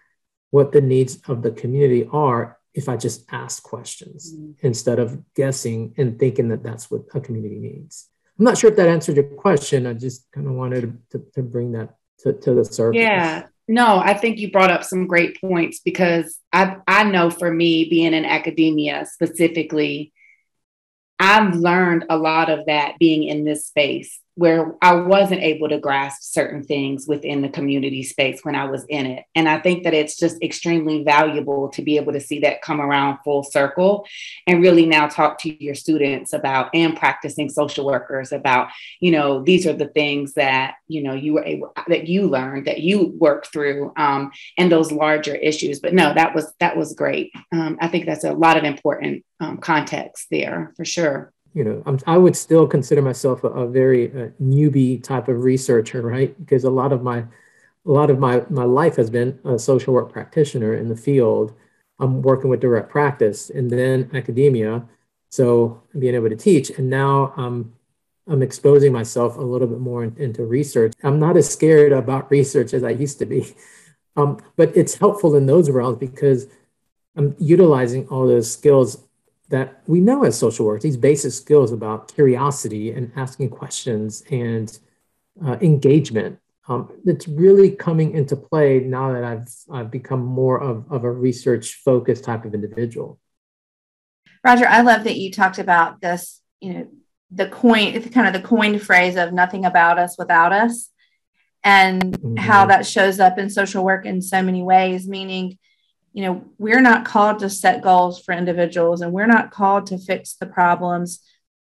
what 0.52 0.72
the 0.72 0.82
needs 0.82 1.20
of 1.28 1.42
the 1.42 1.52
community 1.52 2.08
are 2.12 2.58
if 2.74 2.90
I 2.90 2.98
just 2.98 3.26
ask 3.32 3.64
questions 3.64 4.34
mm-hmm. 4.34 4.52
instead 4.66 5.00
of 5.00 5.22
guessing 5.34 5.94
and 5.98 6.20
thinking 6.20 6.50
that 6.50 6.64
that's 6.64 6.92
what 6.92 7.04
a 7.14 7.20
community 7.20 7.58
needs. 7.58 8.10
I'm 8.38 8.46
not 8.46 8.58
sure 8.58 8.70
if 8.70 8.76
that 8.76 8.90
answered 8.90 9.16
your 9.16 9.26
question. 9.26 9.88
I 9.88 9.94
just 9.94 10.30
kind 10.32 10.48
of 10.48 10.54
wanted 10.54 10.98
to, 11.12 11.26
to 11.36 11.42
bring 11.42 11.72
that 11.72 11.96
to, 12.20 12.34
to 12.34 12.54
the 12.54 12.66
surface. 12.66 13.00
Yeah. 13.00 13.46
No, 13.68 13.98
I 13.98 14.14
think 14.14 14.38
you 14.38 14.52
brought 14.52 14.70
up 14.70 14.84
some 14.84 15.08
great 15.08 15.42
points 15.42 15.80
because 15.80 16.38
I 16.54 16.78
I 16.88 17.04
know 17.04 17.30
for 17.30 17.52
me 17.52 17.90
being 17.90 18.14
in 18.14 18.26
academia 18.26 19.06
specifically, 19.12 20.14
I've 21.20 21.56
learned 21.56 22.06
a 22.10 22.18
lot 22.18 22.50
of 22.50 22.68
that 22.68 23.00
being 23.00 23.24
in 23.24 23.44
this 23.44 23.66
space 23.66 24.20
where 24.36 24.76
I 24.82 24.96
wasn't 24.96 25.42
able 25.42 25.70
to 25.70 25.80
grasp 25.80 26.22
certain 26.22 26.62
things 26.62 27.08
within 27.08 27.42
the 27.42 27.50
community 27.50 28.04
space 28.04 28.42
when 28.44 28.54
I 28.54 28.66
was 28.66 28.84
in 28.90 29.06
it. 29.06 29.24
And 29.34 29.48
I 29.48 29.60
think 29.60 29.86
that 29.86 29.94
it's 29.94 30.18
just 30.18 30.42
extremely 30.44 31.04
valuable 31.04 31.70
to 31.70 31.82
be 31.82 31.96
able 31.96 32.12
to 32.12 32.20
see 32.20 32.40
that 32.40 32.62
come 32.62 32.82
around 32.82 33.20
full 33.24 33.44
circle 33.44 34.06
and 34.46 34.62
really 34.62 34.86
now 34.86 35.08
talk 35.08 35.40
to 35.40 35.64
your 35.64 35.74
students 35.74 36.34
about 36.34 36.70
and 36.74 36.98
practicing 36.98 37.50
social 37.50 37.86
workers 37.86 38.34
about, 38.34 38.70
you 39.00 39.12
know, 39.12 39.42
these 39.42 39.66
are 39.66 39.74
the 39.74 39.88
things 39.88 40.34
that, 40.34 40.76
you 40.90 41.02
know, 41.02 41.14
you 41.14 41.34
were 41.34 41.46
able 41.46 41.74
that 41.88 42.08
you 42.08 42.28
learned, 42.28 42.68
that 42.68 42.82
you 42.82 43.14
worked 43.18 43.54
through 43.54 43.94
um, 43.96 44.32
and 44.58 44.70
those 44.70 44.92
larger 44.92 45.36
issues. 45.36 45.80
But 45.80 45.94
no, 45.94 46.14
that 46.14 46.36
was 46.36 46.54
that 46.60 46.76
was 46.76 46.94
great. 46.94 47.32
Um, 47.54 47.78
I 47.80 47.88
think 47.88 48.06
that's 48.06 48.26
a 48.26 48.34
lot 48.34 48.58
of 48.58 48.66
important 48.66 49.24
um, 49.40 49.60
context 49.60 50.28
there 50.30 50.74
for 50.76 50.84
sure 50.84 51.32
you 51.56 51.64
know, 51.64 51.82
I'm, 51.86 51.98
i 52.06 52.18
would 52.18 52.36
still 52.36 52.68
consider 52.68 53.02
myself 53.02 53.44
a, 53.46 53.48
a 53.48 53.68
very 53.68 54.12
uh, 54.12 54.30
newbie 54.42 55.02
type 55.02 55.30
of 55.30 55.44
researcher, 55.44 56.02
right? 56.02 56.38
Because 56.38 56.66
a 56.66 56.70
lot 56.70 56.92
of 56.92 57.02
my, 57.02 57.20
a 57.20 57.92
lot 57.92 58.10
of 58.10 58.20
my 58.20 58.44
my 58.50 58.66
life 58.66 58.98
has 58.98 59.10
been 59.10 59.40
a 59.46 59.58
social 59.58 59.94
work 59.94 60.12
practitioner 60.12 60.74
in 60.76 60.90
the 60.90 60.98
field. 60.98 61.54
I'm 61.98 62.22
working 62.22 62.50
with 62.50 62.60
direct 62.60 62.90
practice 62.90 63.50
and 63.50 63.72
then 63.72 64.12
academia, 64.14 64.86
so 65.30 65.82
being 65.98 66.14
able 66.14 66.30
to 66.30 66.36
teach. 66.36 66.72
And 66.72 66.90
now 66.90 67.34
I'm 67.38 67.74
I'm 68.28 68.42
exposing 68.42 68.92
myself 68.92 69.38
a 69.38 69.42
little 69.42 69.68
bit 69.68 69.80
more 69.80 70.04
in, 70.04 70.16
into 70.18 70.44
research. 70.44 70.94
I'm 71.04 71.20
not 71.20 71.38
as 71.38 71.50
scared 71.50 71.94
about 71.94 72.30
research 72.30 72.74
as 72.74 72.84
I 72.84 72.90
used 72.90 73.20
to 73.20 73.26
be, 73.26 73.56
um, 74.18 74.42
but 74.58 74.76
it's 74.76 74.96
helpful 74.96 75.36
in 75.36 75.46
those 75.46 75.70
realms 75.70 76.00
because 76.00 76.48
I'm 77.16 77.34
utilizing 77.40 78.10
all 78.10 78.28
those 78.28 78.52
skills 78.52 79.06
that 79.50 79.82
we 79.86 80.00
know 80.00 80.24
as 80.24 80.38
social 80.38 80.66
workers, 80.66 80.84
these 80.84 80.98
basic 80.98 81.32
skills 81.32 81.72
about 81.72 82.14
curiosity 82.14 82.92
and 82.92 83.12
asking 83.16 83.50
questions 83.50 84.24
and 84.32 84.80
uh, 85.46 85.58
engagement. 85.62 86.40
Um, 86.68 86.92
it's 87.06 87.28
really 87.28 87.72
coming 87.72 88.16
into 88.16 88.36
play 88.36 88.80
now 88.80 89.14
that 89.14 89.24
I've, 89.24 89.48
I've 89.72 89.92
become 89.92 90.26
more 90.26 90.60
of, 90.60 90.92
of 90.92 91.04
a 91.04 91.12
research 91.12 91.76
focused 91.76 92.24
type 92.24 92.44
of 92.44 92.56
individual. 92.56 93.20
Roger, 94.44 94.68
I 94.68 94.82
love 94.82 95.04
that 95.04 95.18
you 95.18 95.32
talked 95.32 95.60
about 95.60 96.02
this, 96.02 96.42
you 96.60 96.74
know, 96.74 96.88
the 97.32 97.48
coin, 97.48 98.02
kind 98.10 98.28
of 98.28 98.42
the 98.42 98.48
coined 98.48 98.82
phrase 98.82 99.16
of 99.16 99.34
nothing 99.34 99.66
about 99.66 100.00
us 100.00 100.18
without 100.18 100.54
us, 100.54 100.90
and 101.64 102.02
mm-hmm. 102.04 102.38
how 102.38 102.68
that 102.68 102.86
shows 102.86 103.20
up 103.20 103.38
in 103.38 103.50
social 103.50 103.84
work 103.84 104.06
in 104.06 104.22
so 104.22 104.42
many 104.42 104.64
ways, 104.64 105.08
meaning 105.08 105.58
you 106.16 106.24
know, 106.24 106.46
we're 106.58 106.82
not 106.82 107.04
called 107.04 107.40
to 107.40 107.50
set 107.50 107.82
goals 107.82 108.22
for 108.22 108.34
individuals 108.34 109.02
and 109.02 109.12
we're 109.12 109.28
not 109.28 109.52
called 109.52 109.88
to 109.88 109.98
fix 109.98 110.36
the 110.36 110.46
problems 110.46 111.20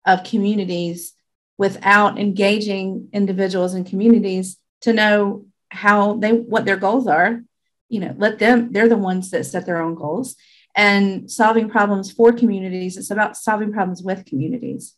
of 0.06 0.24
communities 0.24 1.14
without 1.58 2.20
engaging 2.20 3.10
individuals 3.12 3.74
and 3.74 3.88
communities 3.88 4.58
to 4.82 4.94
know 4.94 5.48
how 5.70 6.14
they 6.18 6.32
what 6.32 6.64
their 6.64 6.78
goals 6.78 7.08
are. 7.08 7.42
You 7.90 8.02
know 8.02 8.14
let 8.20 8.38
them 8.38 8.72
they're 8.72 8.88
the 8.88 8.98
ones 8.98 9.32
that 9.32 9.46
set 9.46 9.66
their 9.66 9.82
own 9.82 9.96
goals. 9.96 10.36
And 10.76 11.32
solving 11.32 11.68
problems 11.68 12.12
for 12.12 12.32
communities 12.32 12.98
it's 12.98 13.10
about 13.10 13.36
solving 13.38 13.74
problems 13.74 14.04
with 14.04 14.26
communities 14.26 14.94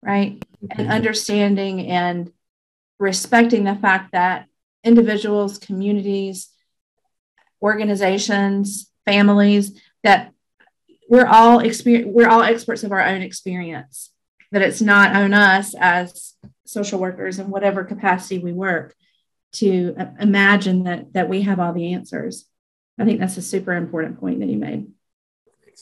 right? 0.00 0.38
Mm-hmm. 0.38 0.80
and 0.80 0.92
understanding 0.92 1.88
and 1.88 2.30
respecting 3.00 3.64
the 3.64 3.74
fact 3.74 4.12
that 4.12 4.46
individuals 4.84 5.58
communities 5.58 6.50
organizations 7.60 8.91
families 9.04 9.80
that 10.02 10.32
we're 11.08 11.26
all 11.26 11.62
we're 12.06 12.28
all 12.28 12.42
experts 12.42 12.84
of 12.84 12.92
our 12.92 13.04
own 13.04 13.22
experience 13.22 14.10
that 14.52 14.62
it's 14.62 14.82
not 14.82 15.14
on 15.16 15.34
us 15.34 15.74
as 15.78 16.34
social 16.66 17.00
workers 17.00 17.38
in 17.38 17.50
whatever 17.50 17.84
capacity 17.84 18.38
we 18.38 18.52
work 18.52 18.94
to 19.52 19.94
imagine 20.20 20.84
that 20.84 21.12
that 21.12 21.28
we 21.28 21.42
have 21.42 21.60
all 21.60 21.72
the 21.72 21.92
answers. 21.92 22.46
I 22.98 23.04
think 23.04 23.20
that's 23.20 23.36
a 23.36 23.42
super 23.42 23.72
important 23.72 24.20
point 24.20 24.40
that 24.40 24.48
you 24.48 24.58
made. 24.58 24.86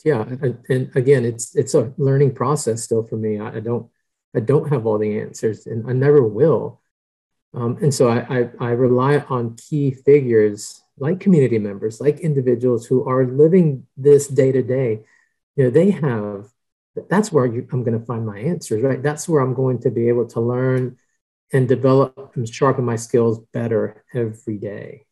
Yeah, 0.05 0.23
and, 0.23 0.59
and 0.69 0.97
again, 0.97 1.25
it's 1.25 1.55
it's 1.55 1.75
a 1.75 1.93
learning 1.99 2.35
process 2.35 2.83
still 2.83 3.03
for 3.03 3.17
me. 3.17 3.39
I, 3.39 3.57
I, 3.57 3.61
don't 3.61 3.91
I 4.35 4.41
don't 4.41 4.69
have 4.71 4.87
all 4.87 4.99
the 4.99 5.21
answers, 5.21 5.67
and 5.67 5.89
I 5.89 5.93
never 5.93 6.23
will. 6.23 6.81
Um, 7.53 7.79
and 7.83 7.93
so 7.93 8.09
I, 8.09 8.41
I 8.41 8.51
I 8.61 8.71
rely 8.71 9.19
on 9.29 9.57
key 9.57 9.91
figures 9.91 10.83
like 11.01 11.19
community 11.19 11.59
members, 11.59 12.01
like 12.01 12.21
individuals 12.21 12.87
who 12.87 13.09
are 13.09 13.27
living 13.27 13.87
this 13.97 14.29
day 14.29 14.53
to 14.53 14.63
day. 14.63 15.01
You 15.57 15.65
know, 15.65 15.71
they 15.71 15.91
have 15.91 16.49
that's 17.09 17.33
where 17.33 17.47
you, 17.47 17.67
I'm 17.73 17.85
going 17.85 17.99
to 17.99 18.05
find 18.05 18.27
my 18.27 18.39
answers, 18.39 18.83
right? 18.83 19.03
That's 19.03 19.29
where 19.29 19.41
I'm 19.41 19.55
going 19.55 19.81
to 19.83 19.91
be 19.91 20.09
able 20.09 20.27
to 20.29 20.41
learn 20.41 20.97
and 21.53 21.69
develop 21.69 22.33
and 22.35 22.49
sharpen 22.49 22.85
my 22.85 22.97
skills 22.97 23.41
better 23.53 24.05
every 24.15 24.59
day. 24.59 25.07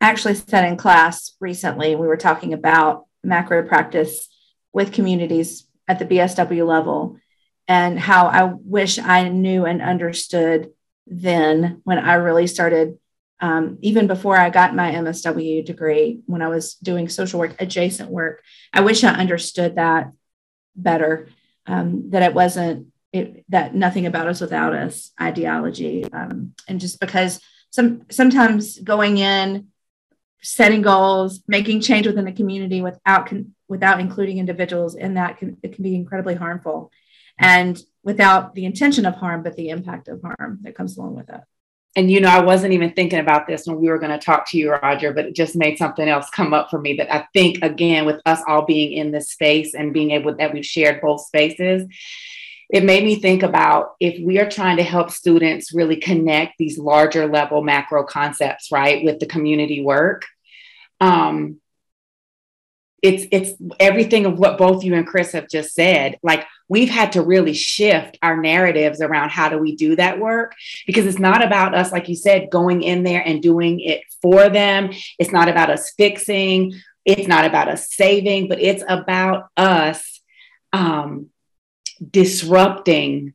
Actually, 0.00 0.34
said 0.34 0.64
in 0.64 0.76
class 0.76 1.32
recently, 1.40 1.96
we 1.96 2.06
were 2.06 2.16
talking 2.16 2.52
about 2.52 3.06
macro 3.24 3.66
practice 3.66 4.28
with 4.72 4.92
communities 4.92 5.66
at 5.88 5.98
the 5.98 6.04
BSW 6.04 6.66
level 6.66 7.18
and 7.66 7.98
how 7.98 8.26
I 8.26 8.44
wish 8.44 8.98
I 8.98 9.28
knew 9.28 9.66
and 9.66 9.82
understood 9.82 10.70
then 11.06 11.80
when 11.84 11.98
I 11.98 12.14
really 12.14 12.46
started, 12.46 12.98
um, 13.40 13.78
even 13.82 14.06
before 14.06 14.36
I 14.36 14.50
got 14.50 14.74
my 14.74 14.90
MSW 14.92 15.64
degree, 15.64 16.20
when 16.26 16.42
I 16.42 16.48
was 16.48 16.74
doing 16.74 17.08
social 17.08 17.38
work 17.38 17.54
adjacent 17.60 18.10
work. 18.10 18.42
I 18.72 18.80
wish 18.80 19.04
I 19.04 19.10
understood 19.10 19.76
that 19.76 20.12
better, 20.74 21.28
um, 21.66 22.10
that 22.10 22.22
it 22.22 22.34
wasn't 22.34 22.88
it, 23.12 23.44
that 23.48 23.74
nothing 23.74 24.06
about 24.06 24.28
us 24.28 24.40
without 24.40 24.74
us 24.74 25.12
ideology. 25.20 26.04
Um, 26.12 26.54
and 26.66 26.80
just 26.80 27.00
because 27.00 27.40
some 27.70 28.02
sometimes 28.10 28.78
going 28.78 29.18
in, 29.18 29.68
setting 30.42 30.82
goals, 30.82 31.42
making 31.46 31.80
change 31.80 32.06
within 32.06 32.24
the 32.24 32.32
community 32.32 32.80
without 32.80 33.26
con- 33.26 33.54
without 33.68 34.00
including 34.00 34.38
individuals 34.38 34.94
in 34.94 35.14
that 35.14 35.38
can, 35.38 35.58
it 35.62 35.74
can 35.74 35.82
be 35.82 35.94
incredibly 35.94 36.34
harmful, 36.34 36.90
and 37.38 37.80
without 38.02 38.54
the 38.54 38.64
intention 38.64 39.06
of 39.06 39.14
harm, 39.14 39.42
but 39.42 39.56
the 39.56 39.68
impact 39.68 40.08
of 40.08 40.22
harm 40.22 40.58
that 40.62 40.74
comes 40.74 40.96
along 40.96 41.14
with 41.14 41.28
it. 41.28 41.40
And 41.98 42.08
you 42.12 42.20
know, 42.20 42.28
I 42.28 42.38
wasn't 42.38 42.74
even 42.74 42.92
thinking 42.92 43.18
about 43.18 43.48
this 43.48 43.66
when 43.66 43.80
we 43.80 43.88
were 43.88 43.98
going 43.98 44.16
to 44.16 44.24
talk 44.24 44.48
to 44.50 44.56
you, 44.56 44.70
Roger, 44.70 45.12
but 45.12 45.24
it 45.24 45.34
just 45.34 45.56
made 45.56 45.78
something 45.78 46.08
else 46.08 46.30
come 46.30 46.54
up 46.54 46.70
for 46.70 46.80
me 46.80 46.94
that 46.94 47.12
I 47.12 47.26
think, 47.32 47.58
again, 47.64 48.06
with 48.06 48.20
us 48.24 48.40
all 48.46 48.64
being 48.64 48.92
in 48.92 49.10
this 49.10 49.32
space 49.32 49.74
and 49.74 49.92
being 49.92 50.12
able 50.12 50.36
that 50.36 50.54
we've 50.54 50.64
shared 50.64 51.00
both 51.00 51.22
spaces, 51.22 51.88
it 52.70 52.84
made 52.84 53.02
me 53.02 53.16
think 53.16 53.42
about 53.42 53.96
if 53.98 54.24
we 54.24 54.38
are 54.38 54.48
trying 54.48 54.76
to 54.76 54.84
help 54.84 55.10
students 55.10 55.74
really 55.74 55.96
connect 55.96 56.56
these 56.56 56.78
larger 56.78 57.26
level 57.26 57.64
macro 57.64 58.04
concepts, 58.04 58.70
right, 58.70 59.04
with 59.04 59.18
the 59.18 59.26
community 59.26 59.82
work. 59.82 60.24
Um, 61.00 61.60
it's 63.02 63.26
it's 63.30 63.52
everything 63.78 64.26
of 64.26 64.38
what 64.38 64.58
both 64.58 64.82
you 64.82 64.94
and 64.94 65.06
Chris 65.06 65.32
have 65.32 65.48
just 65.48 65.74
said. 65.74 66.18
Like 66.22 66.46
we've 66.68 66.90
had 66.90 67.12
to 67.12 67.22
really 67.22 67.54
shift 67.54 68.18
our 68.22 68.36
narratives 68.36 69.00
around 69.00 69.30
how 69.30 69.48
do 69.48 69.58
we 69.58 69.76
do 69.76 69.96
that 69.96 70.18
work 70.18 70.54
because 70.86 71.06
it's 71.06 71.18
not 71.18 71.44
about 71.44 71.74
us, 71.74 71.92
like 71.92 72.08
you 72.08 72.16
said, 72.16 72.50
going 72.50 72.82
in 72.82 73.04
there 73.04 73.22
and 73.24 73.42
doing 73.42 73.80
it 73.80 74.02
for 74.20 74.48
them. 74.48 74.90
It's 75.18 75.32
not 75.32 75.48
about 75.48 75.70
us 75.70 75.92
fixing. 75.96 76.74
It's 77.04 77.28
not 77.28 77.44
about 77.44 77.68
us 77.68 77.94
saving, 77.94 78.48
but 78.48 78.60
it's 78.60 78.84
about 78.88 79.48
us 79.56 80.20
um, 80.72 81.30
disrupting 82.10 83.34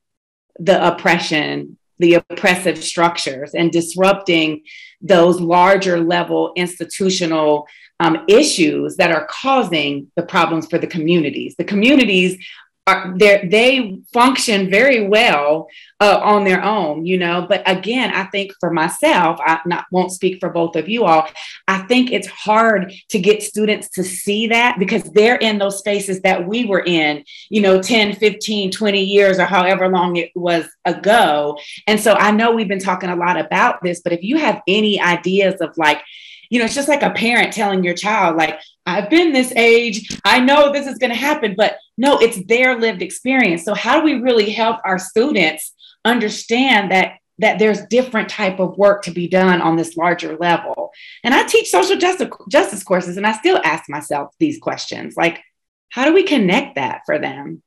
the 0.59 0.85
oppression, 0.85 1.77
the 1.97 2.15
oppressive 2.15 2.83
structures, 2.83 3.55
and 3.55 3.71
disrupting 3.71 4.63
those 5.01 5.41
larger 5.41 5.99
level 5.99 6.53
institutional 6.55 7.67
um, 8.03 8.25
issues 8.27 8.97
that 8.97 9.11
are 9.11 9.25
causing 9.29 10.11
the 10.17 10.23
problems 10.23 10.67
for 10.67 10.77
the 10.77 10.87
communities. 10.87 11.55
The 11.57 11.63
communities 11.63 12.37
are 12.85 13.15
they 13.17 13.97
function 14.11 14.69
very 14.69 15.07
well 15.07 15.67
uh, 16.01 16.19
on 16.21 16.43
their 16.43 16.61
own 16.61 17.05
you 17.05 17.17
know 17.17 17.45
but 17.47 17.63
again 17.65 18.13
i 18.13 18.25
think 18.25 18.51
for 18.59 18.71
myself 18.71 19.39
i 19.41 19.57
not 19.65 19.85
won't 19.89 20.11
speak 20.11 20.37
for 20.41 20.49
both 20.49 20.75
of 20.75 20.89
you 20.89 21.05
all 21.05 21.25
i 21.69 21.77
think 21.83 22.11
it's 22.11 22.27
hard 22.27 22.93
to 23.07 23.19
get 23.19 23.41
students 23.41 23.87
to 23.87 24.03
see 24.03 24.47
that 24.47 24.77
because 24.79 25.03
they're 25.13 25.37
in 25.37 25.57
those 25.57 25.79
spaces 25.79 26.19
that 26.21 26.45
we 26.45 26.65
were 26.65 26.83
in 26.83 27.23
you 27.49 27.61
know 27.61 27.81
10 27.81 28.15
15 28.15 28.69
20 28.69 29.01
years 29.01 29.39
or 29.39 29.45
however 29.45 29.87
long 29.87 30.17
it 30.17 30.31
was 30.35 30.65
ago 30.83 31.57
and 31.87 32.01
so 32.01 32.15
i 32.15 32.31
know 32.31 32.51
we've 32.51 32.67
been 32.67 32.79
talking 32.79 33.09
a 33.09 33.15
lot 33.15 33.39
about 33.39 33.81
this 33.81 34.01
but 34.01 34.11
if 34.11 34.21
you 34.23 34.35
have 34.35 34.61
any 34.67 34.99
ideas 34.99 35.61
of 35.61 35.73
like 35.77 36.01
you 36.49 36.59
know, 36.59 36.65
it's 36.65 36.75
just 36.75 36.87
like 36.87 37.03
a 37.03 37.11
parent 37.11 37.53
telling 37.53 37.83
your 37.83 37.93
child, 37.93 38.37
like, 38.37 38.59
I've 38.85 39.09
been 39.09 39.31
this 39.31 39.53
age, 39.55 40.19
I 40.25 40.39
know 40.39 40.71
this 40.71 40.87
is 40.87 40.97
going 40.97 41.11
to 41.11 41.17
happen, 41.17 41.55
but 41.57 41.77
no, 41.97 42.17
it's 42.19 42.43
their 42.45 42.79
lived 42.79 43.01
experience. 43.01 43.63
So 43.63 43.73
how 43.73 43.99
do 43.99 44.05
we 44.05 44.15
really 44.15 44.49
help 44.49 44.79
our 44.85 44.99
students 44.99 45.73
understand 46.05 46.91
that 46.91 47.13
that 47.39 47.57
there's 47.57 47.87
different 47.87 48.29
type 48.29 48.59
of 48.59 48.77
work 48.77 49.01
to 49.01 49.11
be 49.11 49.27
done 49.27 49.61
on 49.61 49.75
this 49.75 49.97
larger 49.97 50.37
level? 50.37 50.91
And 51.23 51.33
I 51.33 51.43
teach 51.43 51.69
social 51.69 51.97
justice 51.97 52.29
justice 52.49 52.83
courses 52.83 53.17
and 53.17 53.25
I 53.25 53.33
still 53.33 53.59
ask 53.63 53.89
myself 53.89 54.33
these 54.39 54.59
questions, 54.59 55.15
like 55.15 55.41
how 55.89 56.05
do 56.05 56.13
we 56.13 56.23
connect 56.23 56.75
that 56.75 57.01
for 57.05 57.19
them? 57.19 57.61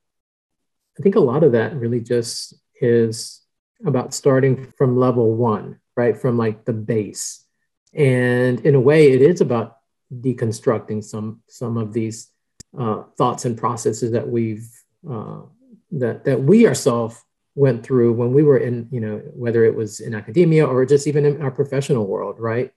I 0.99 1.03
think 1.03 1.15
a 1.15 1.21
lot 1.21 1.43
of 1.43 1.53
that 1.53 1.75
really 1.75 2.01
just 2.01 2.53
is 2.81 3.41
about 3.85 4.13
starting 4.13 4.71
from 4.77 4.97
level 4.97 5.35
1, 5.35 5.79
right? 5.95 6.17
From 6.17 6.37
like 6.37 6.65
the 6.65 6.73
base 6.73 7.43
and 7.97 8.59
in 8.61 8.75
a 8.75 8.79
way, 8.79 9.11
it 9.11 9.21
is 9.21 9.41
about 9.41 9.77
deconstructing 10.13 11.03
some 11.03 11.41
some 11.47 11.77
of 11.77 11.91
these 11.91 12.31
uh, 12.79 13.03
thoughts 13.17 13.43
and 13.45 13.57
processes 13.57 14.11
that 14.11 14.27
we've 14.27 14.69
uh, 15.09 15.41
that 15.91 16.23
that 16.23 16.41
we 16.41 16.67
ourselves 16.67 17.21
went 17.55 17.83
through 17.83 18.13
when 18.13 18.31
we 18.31 18.43
were 18.43 18.59
in 18.59 18.87
you 18.91 19.01
know 19.01 19.17
whether 19.33 19.65
it 19.65 19.75
was 19.75 19.99
in 19.99 20.13
academia 20.13 20.65
or 20.65 20.85
just 20.85 21.07
even 21.07 21.25
in 21.25 21.41
our 21.41 21.51
professional 21.51 22.07
world, 22.07 22.39
right? 22.39 22.71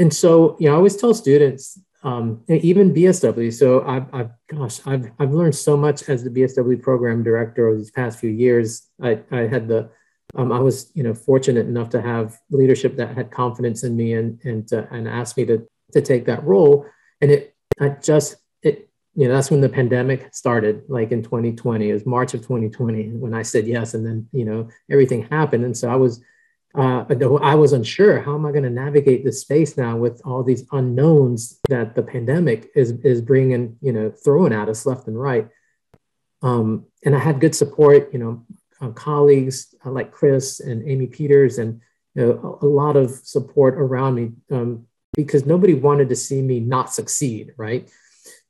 And 0.00 0.12
so, 0.12 0.56
you 0.58 0.66
know, 0.66 0.74
I 0.74 0.76
always 0.76 0.96
tell 0.96 1.12
students, 1.12 1.78
um, 2.02 2.42
even 2.48 2.94
BSW. 2.94 3.52
So 3.52 3.82
I've, 3.86 4.06
I've, 4.14 4.30
gosh, 4.48 4.80
I've, 4.86 5.10
I've 5.18 5.32
learned 5.32 5.54
so 5.54 5.76
much 5.76 6.08
as 6.08 6.24
the 6.24 6.30
BSW 6.30 6.80
program 6.80 7.22
director 7.22 7.68
over 7.68 7.76
these 7.76 7.90
past 7.90 8.18
few 8.18 8.30
years. 8.30 8.88
I, 9.02 9.20
I 9.30 9.40
had 9.40 9.68
the 9.68 9.90
um, 10.36 10.52
I 10.52 10.60
was, 10.60 10.90
you 10.94 11.02
know, 11.02 11.14
fortunate 11.14 11.66
enough 11.66 11.90
to 11.90 12.00
have 12.00 12.38
leadership 12.50 12.96
that 12.96 13.16
had 13.16 13.30
confidence 13.30 13.82
in 13.82 13.96
me 13.96 14.14
and 14.14 14.40
and 14.44 14.72
uh, 14.72 14.86
and 14.90 15.08
asked 15.08 15.36
me 15.36 15.44
to 15.46 15.66
to 15.92 16.00
take 16.00 16.26
that 16.26 16.44
role. 16.44 16.86
And 17.20 17.30
it, 17.30 17.54
I 17.80 17.90
just, 17.90 18.36
it, 18.62 18.88
you 19.14 19.26
know, 19.26 19.34
that's 19.34 19.50
when 19.50 19.60
the 19.60 19.68
pandemic 19.68 20.32
started, 20.34 20.84
like 20.88 21.12
in 21.12 21.22
2020. 21.22 21.90
It 21.90 21.92
was 21.92 22.06
March 22.06 22.34
of 22.34 22.40
2020 22.42 23.08
when 23.10 23.34
I 23.34 23.42
said 23.42 23.66
yes, 23.66 23.94
and 23.94 24.06
then 24.06 24.28
you 24.32 24.44
know 24.44 24.68
everything 24.90 25.24
happened, 25.24 25.64
and 25.64 25.76
so 25.76 25.88
I 25.88 25.96
was. 25.96 26.22
Uh, 26.72 27.04
I 27.42 27.56
was 27.56 27.72
unsure. 27.72 28.20
How 28.20 28.36
am 28.36 28.46
I 28.46 28.52
going 28.52 28.62
to 28.62 28.70
navigate 28.70 29.24
this 29.24 29.40
space 29.40 29.76
now 29.76 29.96
with 29.96 30.22
all 30.24 30.44
these 30.44 30.64
unknowns 30.70 31.58
that 31.68 31.96
the 31.96 32.02
pandemic 32.04 32.70
is 32.76 32.92
is 33.02 33.20
bringing, 33.20 33.76
you 33.80 33.92
know, 33.92 34.12
throwing 34.12 34.52
at 34.52 34.68
us 34.68 34.86
left 34.86 35.08
and 35.08 35.20
right? 35.20 35.48
Um, 36.42 36.86
and 37.04 37.16
I 37.16 37.18
had 37.18 37.40
good 37.40 37.56
support. 37.56 38.12
You 38.12 38.20
know, 38.20 38.46
uh, 38.80 38.90
colleagues 38.90 39.74
uh, 39.84 39.90
like 39.90 40.12
Chris 40.12 40.60
and 40.60 40.88
Amy 40.88 41.06
Peters, 41.06 41.58
and 41.58 41.80
you 42.14 42.26
know, 42.26 42.58
a, 42.62 42.66
a, 42.66 42.68
lot 42.68 42.96
of 42.96 43.10
support 43.10 43.74
around 43.74 44.14
me 44.14 44.32
um, 44.50 44.86
because 45.14 45.46
nobody 45.46 45.74
wanted 45.74 46.08
to 46.08 46.16
see 46.16 46.42
me 46.42 46.60
not 46.60 46.92
succeed, 46.92 47.52
right? 47.56 47.90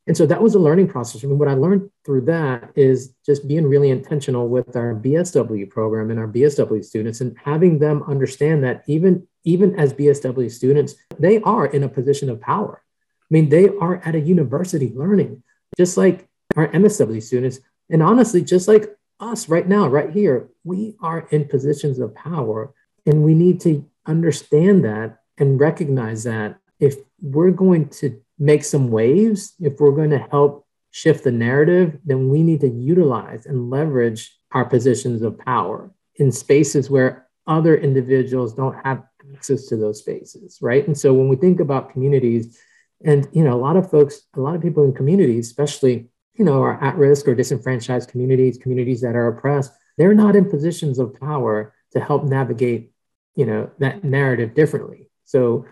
And 0.07 0.17
so 0.17 0.27
that 0.27 0.43
was 0.43 0.55
a 0.55 0.59
learning 0.59 0.89
process. 0.89 1.23
I 1.23 1.29
mean, 1.29 1.39
what 1.39 1.49
I 1.49 1.55
learned 1.55 1.91
through 2.05 2.23
that 2.23 2.73
is 2.75 3.15
just 3.25 3.47
being 3.47 3.67
really 3.67 3.91
intentional 3.91 4.49
with 4.49 4.75
our 4.75 4.95
BSW 4.95 5.71
program 5.71 6.11
and 6.11 6.19
our 6.19 6.27
BSW 6.27 6.85
students 6.85 7.21
and 7.21 7.37
having 7.45 7.79
them 7.79 8.03
understand 8.05 8.65
that 8.65 8.83
even, 8.87 9.29
even 9.45 9.79
as 9.79 9.93
BSW 9.95 10.51
students, 10.51 10.95
they 11.19 11.41
are 11.43 11.67
in 11.67 11.85
a 11.85 11.89
position 11.89 12.31
of 12.31 12.41
power, 12.41 12.83
I 12.83 13.27
mean, 13.31 13.51
they 13.51 13.69
are 13.69 14.03
at 14.05 14.17
a 14.17 14.21
university 14.21 14.93
learning, 14.95 15.43
just 15.77 15.97
like 15.97 16.29
our 16.57 16.67
MSW 16.69 17.23
students. 17.23 17.61
And 17.89 18.03
honestly, 18.03 18.43
just 18.43 18.67
like 18.67 18.89
us 19.21 19.49
right 19.49 19.69
now, 19.69 19.87
right 19.87 20.11
here, 20.11 20.49
we 20.65 20.97
are 21.01 21.29
in 21.31 21.47
positions 21.47 21.99
of 21.99 22.15
power. 22.15 22.75
And 23.07 23.23
we 23.23 23.35
need 23.35 23.61
to 23.63 23.85
understand 24.07 24.85
that 24.85 25.19
and 25.39 25.61
recognize 25.61 26.25
that 26.25 26.59
if 26.79 26.97
we're 27.21 27.51
going 27.51 27.89
to 27.89 28.21
make 28.39 28.65
some 28.65 28.91
waves, 28.91 29.55
if 29.61 29.79
we're 29.79 29.93
going 29.93 30.11
to 30.11 30.27
help 30.31 30.67
shift 30.91 31.25
the 31.25 31.33
narrative, 31.33 31.99
then 32.05 32.29
we 32.29 32.43
need 32.43 32.61
to 32.61 32.69
utilize 32.69 33.47
and 33.47 33.71
leverage 33.71 34.37
our 34.53 34.65
positions 34.65 35.23
of 35.23 35.39
power 35.39 35.91
in 36.17 36.33
spaces 36.33 36.91
where 36.91 37.27
other 37.47 37.77
individuals 37.77 38.55
don't 38.55 38.77
have 38.85 39.03
access 39.35 39.67
to 39.67 39.77
those 39.77 40.01
spaces, 40.01 40.59
right? 40.61 40.87
And 40.87 40.97
so 40.97 41.13
when 41.15 41.29
we 41.29 41.37
think 41.37 41.61
about 41.61 41.93
communities, 41.93 42.59
and 43.03 43.27
you 43.33 43.43
know, 43.43 43.55
a 43.55 43.61
lot 43.61 43.77
of 43.77 43.91
folks, 43.91 44.23
a 44.37 44.41
lot 44.41 44.55
of 44.55 44.63
people 44.63 44.85
in 44.85 44.93
communities, 44.93 45.47
especially 45.47 46.10
you 46.35 46.45
know, 46.45 46.63
are 46.63 46.83
at 46.83 46.97
risk 46.97 47.29
or 47.29 47.35
disenfranchised 47.35 48.11
communities, 48.11 48.59
communities 48.59 49.01
that 49.03 49.17
are 49.17 49.29
oppressed, 49.29 49.73
they're 49.99 50.15
not 50.15 50.37
in 50.37 50.49
positions 50.49 50.99
of 50.99 51.19
power 51.21 51.75
to 51.93 52.01
help 52.01 52.25
navigate, 52.25 52.93
you 53.35 53.45
know, 53.45 53.71
that 53.79 54.05
narrative 54.05 54.55
differently. 54.55 55.11
So, 55.25 55.67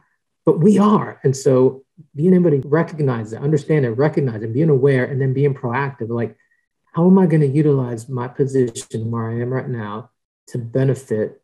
but 0.44 0.60
we 0.60 0.78
are, 0.78 1.20
and 1.24 1.36
so 1.36 1.84
being 2.14 2.34
able 2.34 2.50
to 2.50 2.62
recognize 2.66 3.32
it, 3.32 3.42
understand 3.42 3.84
it, 3.84 3.90
recognize 3.90 4.42
it, 4.42 4.52
being 4.52 4.70
aware, 4.70 5.04
and 5.04 5.20
then 5.20 5.32
being 5.32 5.54
proactive, 5.54 6.08
like, 6.08 6.36
how 6.92 7.06
am 7.06 7.18
I 7.18 7.26
going 7.26 7.42
to 7.42 7.46
utilize 7.46 8.08
my 8.08 8.28
position 8.28 9.10
where 9.10 9.30
I 9.30 9.40
am 9.40 9.52
right 9.52 9.68
now 9.68 10.10
to 10.48 10.58
benefit 10.58 11.42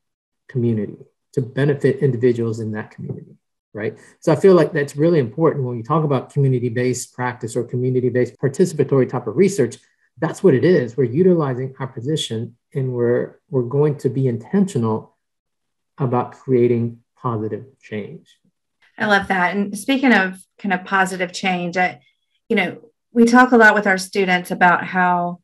community, 0.48 0.98
to 1.32 1.42
benefit 1.42 1.98
individuals 1.98 2.60
in 2.60 2.72
that 2.72 2.90
community? 2.90 3.36
Right. 3.74 3.98
So 4.20 4.32
I 4.32 4.36
feel 4.36 4.54
like 4.54 4.72
that's 4.72 4.96
really 4.96 5.18
important 5.18 5.64
when 5.64 5.76
we 5.76 5.82
talk 5.82 6.04
about 6.04 6.32
community 6.32 6.68
based 6.68 7.12
practice 7.12 7.56
or 7.56 7.64
community 7.64 8.08
based 8.08 8.40
participatory 8.40 9.08
type 9.08 9.26
of 9.26 9.36
research. 9.36 9.78
That's 10.18 10.44
what 10.44 10.54
it 10.54 10.64
is. 10.64 10.96
We're 10.96 11.04
utilizing 11.04 11.74
our 11.80 11.88
position 11.88 12.56
and 12.72 12.92
we're, 12.92 13.40
we're 13.50 13.62
going 13.62 13.96
to 13.98 14.08
be 14.08 14.28
intentional 14.28 15.16
about 15.98 16.32
creating 16.32 17.00
positive 17.16 17.64
change. 17.82 18.28
I 18.96 19.06
love 19.06 19.26
that. 19.28 19.56
And 19.56 19.76
speaking 19.76 20.12
of 20.12 20.40
kind 20.58 20.72
of 20.72 20.84
positive 20.84 21.32
change, 21.32 21.76
I, 21.76 22.00
you 22.48 22.54
know, 22.54 22.78
we 23.12 23.24
talk 23.24 23.52
a 23.52 23.56
lot 23.56 23.74
with 23.74 23.86
our 23.86 23.98
students 23.98 24.50
about 24.50 24.84
how 24.84 25.40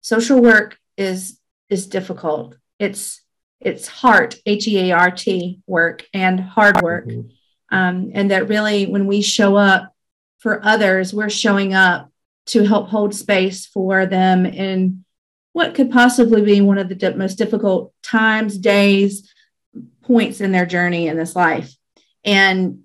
social 0.00 0.40
work 0.40 0.78
is 0.96 1.38
is 1.68 1.86
difficult. 1.86 2.56
It's 2.78 3.22
it's 3.60 3.88
heart, 3.88 4.36
H 4.46 4.68
E 4.68 4.90
A 4.90 4.96
R 4.96 5.10
T 5.10 5.60
work 5.66 6.06
and 6.12 6.38
hard 6.38 6.82
work. 6.82 7.06
Mm-hmm. 7.06 7.28
Um, 7.74 8.12
and 8.14 8.30
that 8.30 8.48
really, 8.48 8.86
when 8.86 9.08
we 9.08 9.20
show 9.20 9.56
up 9.56 9.92
for 10.38 10.64
others, 10.64 11.12
we're 11.12 11.28
showing 11.28 11.74
up 11.74 12.08
to 12.46 12.62
help 12.62 12.88
hold 12.88 13.16
space 13.16 13.66
for 13.66 14.06
them 14.06 14.46
in 14.46 15.04
what 15.54 15.74
could 15.74 15.90
possibly 15.90 16.42
be 16.42 16.60
one 16.60 16.78
of 16.78 16.88
the 16.88 17.14
most 17.16 17.34
difficult 17.34 17.92
times, 18.00 18.58
days, 18.58 19.28
points 20.02 20.40
in 20.40 20.52
their 20.52 20.66
journey 20.66 21.08
in 21.08 21.16
this 21.16 21.34
life. 21.34 21.74
And 22.24 22.82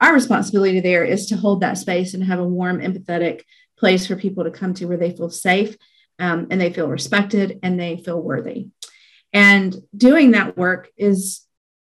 our 0.00 0.12
responsibility 0.12 0.80
there 0.80 1.04
is 1.04 1.26
to 1.26 1.36
hold 1.36 1.60
that 1.60 1.78
space 1.78 2.12
and 2.12 2.24
have 2.24 2.40
a 2.40 2.44
warm, 2.44 2.80
empathetic 2.80 3.42
place 3.78 4.04
for 4.04 4.16
people 4.16 4.42
to 4.42 4.50
come 4.50 4.74
to 4.74 4.86
where 4.86 4.96
they 4.96 5.12
feel 5.12 5.30
safe 5.30 5.76
um, 6.18 6.48
and 6.50 6.60
they 6.60 6.72
feel 6.72 6.88
respected 6.88 7.60
and 7.62 7.78
they 7.78 7.98
feel 7.98 8.20
worthy. 8.20 8.66
And 9.32 9.76
doing 9.96 10.32
that 10.32 10.56
work 10.56 10.88
is 10.96 11.42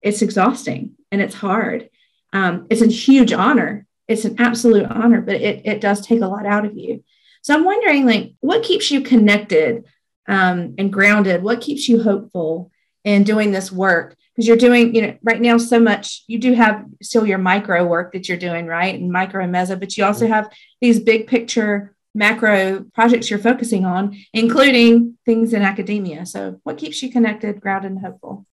it's 0.02 0.22
exhausting 0.22 0.96
and 1.14 1.22
it's 1.22 1.36
hard. 1.36 1.90
Um, 2.34 2.68
it's 2.70 2.82
a 2.82 2.88
huge 2.88 3.34
honor. 3.34 3.86
It's 4.08 4.26
an 4.26 4.36
absolute 4.40 4.86
honor, 4.86 5.22
but 5.22 5.36
it, 5.36 5.62
it 5.66 5.82
does 5.82 6.06
take 6.06 6.22
a 6.22 6.28
lot 6.28 6.46
out 6.46 6.66
of 6.66 6.78
you. 6.78 7.04
So 7.42 7.54
I'm 7.54 7.64
wondering, 7.64 8.06
like, 8.06 8.34
what 8.40 8.64
keeps 8.64 8.92
you 8.92 9.02
connected 9.02 9.86
um, 10.28 10.76
and 10.78 10.92
grounded? 10.92 11.44
What 11.44 11.62
keeps 11.62 11.88
you 11.88 12.02
hopeful 12.02 12.72
in 13.04 13.24
doing 13.24 13.52
this 13.52 13.72
work? 13.72 14.16
because 14.40 14.48
you're 14.48 14.56
doing, 14.56 14.96
you 14.96 15.02
know, 15.02 15.18
right 15.22 15.42
now 15.42 15.58
so 15.58 15.82
much. 15.82 16.24
You 16.28 16.40
do 16.40 16.54
have 16.54 16.86
still 17.04 17.28
your 17.28 17.38
micro 17.38 17.86
work 17.86 18.14
that 18.14 18.30
you're 18.30 18.38
doing, 18.38 18.68
right? 18.68 18.96
And 18.98 19.12
micro 19.12 19.44
and 19.44 19.54
meso, 19.54 19.78
but 19.78 19.98
you 19.98 20.06
also 20.06 20.28
have 20.28 20.50
these 20.80 20.98
big 20.98 21.28
picture 21.28 21.94
macro 22.16 22.86
projects 22.94 23.30
you're 23.30 23.38
focusing 23.38 23.84
on, 23.84 24.18
including 24.34 25.18
things 25.26 25.52
in 25.52 25.62
academia. 25.62 26.26
So, 26.26 26.62
what 26.64 26.78
keeps 26.78 27.04
you 27.04 27.12
connected, 27.12 27.60
grounded, 27.60 27.92
and 27.92 28.00
hopeful? 28.00 28.46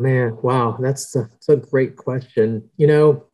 Man, 0.00 0.38
wow, 0.40 0.78
that's 0.80 1.14
a, 1.14 1.28
that's 1.30 1.48
a 1.50 1.56
great 1.56 1.94
question. 1.94 2.70
You 2.78 2.86
know, 2.86 3.26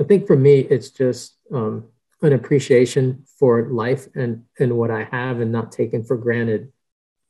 I 0.00 0.02
think 0.02 0.26
for 0.26 0.34
me, 0.36 0.58
it's 0.58 0.90
just 0.90 1.36
um, 1.54 1.84
an 2.22 2.32
appreciation 2.32 3.24
for 3.38 3.68
life 3.68 4.08
and 4.16 4.46
and 4.58 4.76
what 4.76 4.90
I 4.90 5.04
have, 5.04 5.38
and 5.40 5.52
not 5.52 5.70
taking 5.70 6.02
for 6.02 6.16
granted 6.16 6.72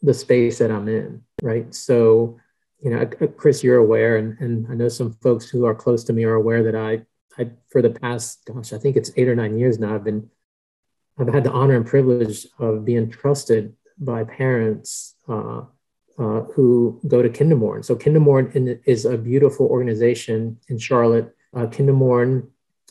the 0.01 0.15
space 0.15 0.57
that 0.59 0.71
I'm 0.71 0.89
in. 0.89 1.23
Right. 1.43 1.75
So, 1.75 2.39
you 2.81 2.91
know, 2.91 3.05
Chris, 3.37 3.63
you're 3.63 3.77
aware, 3.77 4.17
and, 4.17 4.39
and 4.41 4.67
I 4.71 4.75
know 4.75 4.89
some 4.89 5.13
folks 5.23 5.47
who 5.51 5.67
are 5.67 5.75
close 5.75 6.05
to 6.05 6.15
me 6.15 6.25
are 6.25 6.35
aware 6.35 6.63
that 6.63 6.75
I, 6.75 7.03
I, 7.39 7.51
for 7.69 7.83
the 7.83 7.91
past, 7.91 8.43
gosh, 8.47 8.73
I 8.73 8.79
think 8.79 8.97
it's 8.97 9.11
eight 9.19 9.29
or 9.29 9.35
nine 9.35 9.59
years 9.59 9.79
now, 9.79 9.95
I've 9.95 10.05
been, 10.05 10.31
I've 11.19 11.29
had 11.29 11.45
the 11.45 11.53
honor 11.53 11.77
and 11.77 11.87
privilege 11.87 12.47
of 12.59 12.87
being 12.87 13.11
trusted 13.11 13.75
by 13.99 14.25
parents 14.25 15.15
uh, 15.29 15.63
uh, 16.19 16.43
who 16.55 17.01
go 17.07 17.23
to 17.23 17.29
Kindermourn. 17.29 17.85
So 17.85 17.95
Kindermourn 17.95 18.81
is 18.85 19.05
a 19.05 19.17
beautiful 19.17 19.67
organization 19.67 20.59
in 20.69 20.79
Charlotte. 20.79 21.35
Uh, 21.55 21.67
Kindermourn 21.67 22.49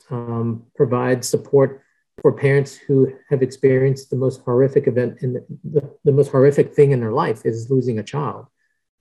um, 0.10 0.63
provides 0.76 1.28
support 1.28 1.84
for 2.22 2.32
parents 2.32 2.76
who 2.76 3.13
have 3.30 3.44
experienced 3.44 4.10
the 4.10 4.16
most 4.16 4.42
horrific 4.42 4.88
event 4.88 5.20
in 5.22 5.34
the, 5.34 5.46
the, 5.66 5.92
the 6.06 6.12
most 6.12 6.32
horrific 6.32 6.74
thing 6.74 6.92
in 6.92 7.00
their 7.02 7.12
life 7.12 7.46
is 7.46 7.70
losing 7.70 8.00
a 8.00 8.04
child. 8.04 8.48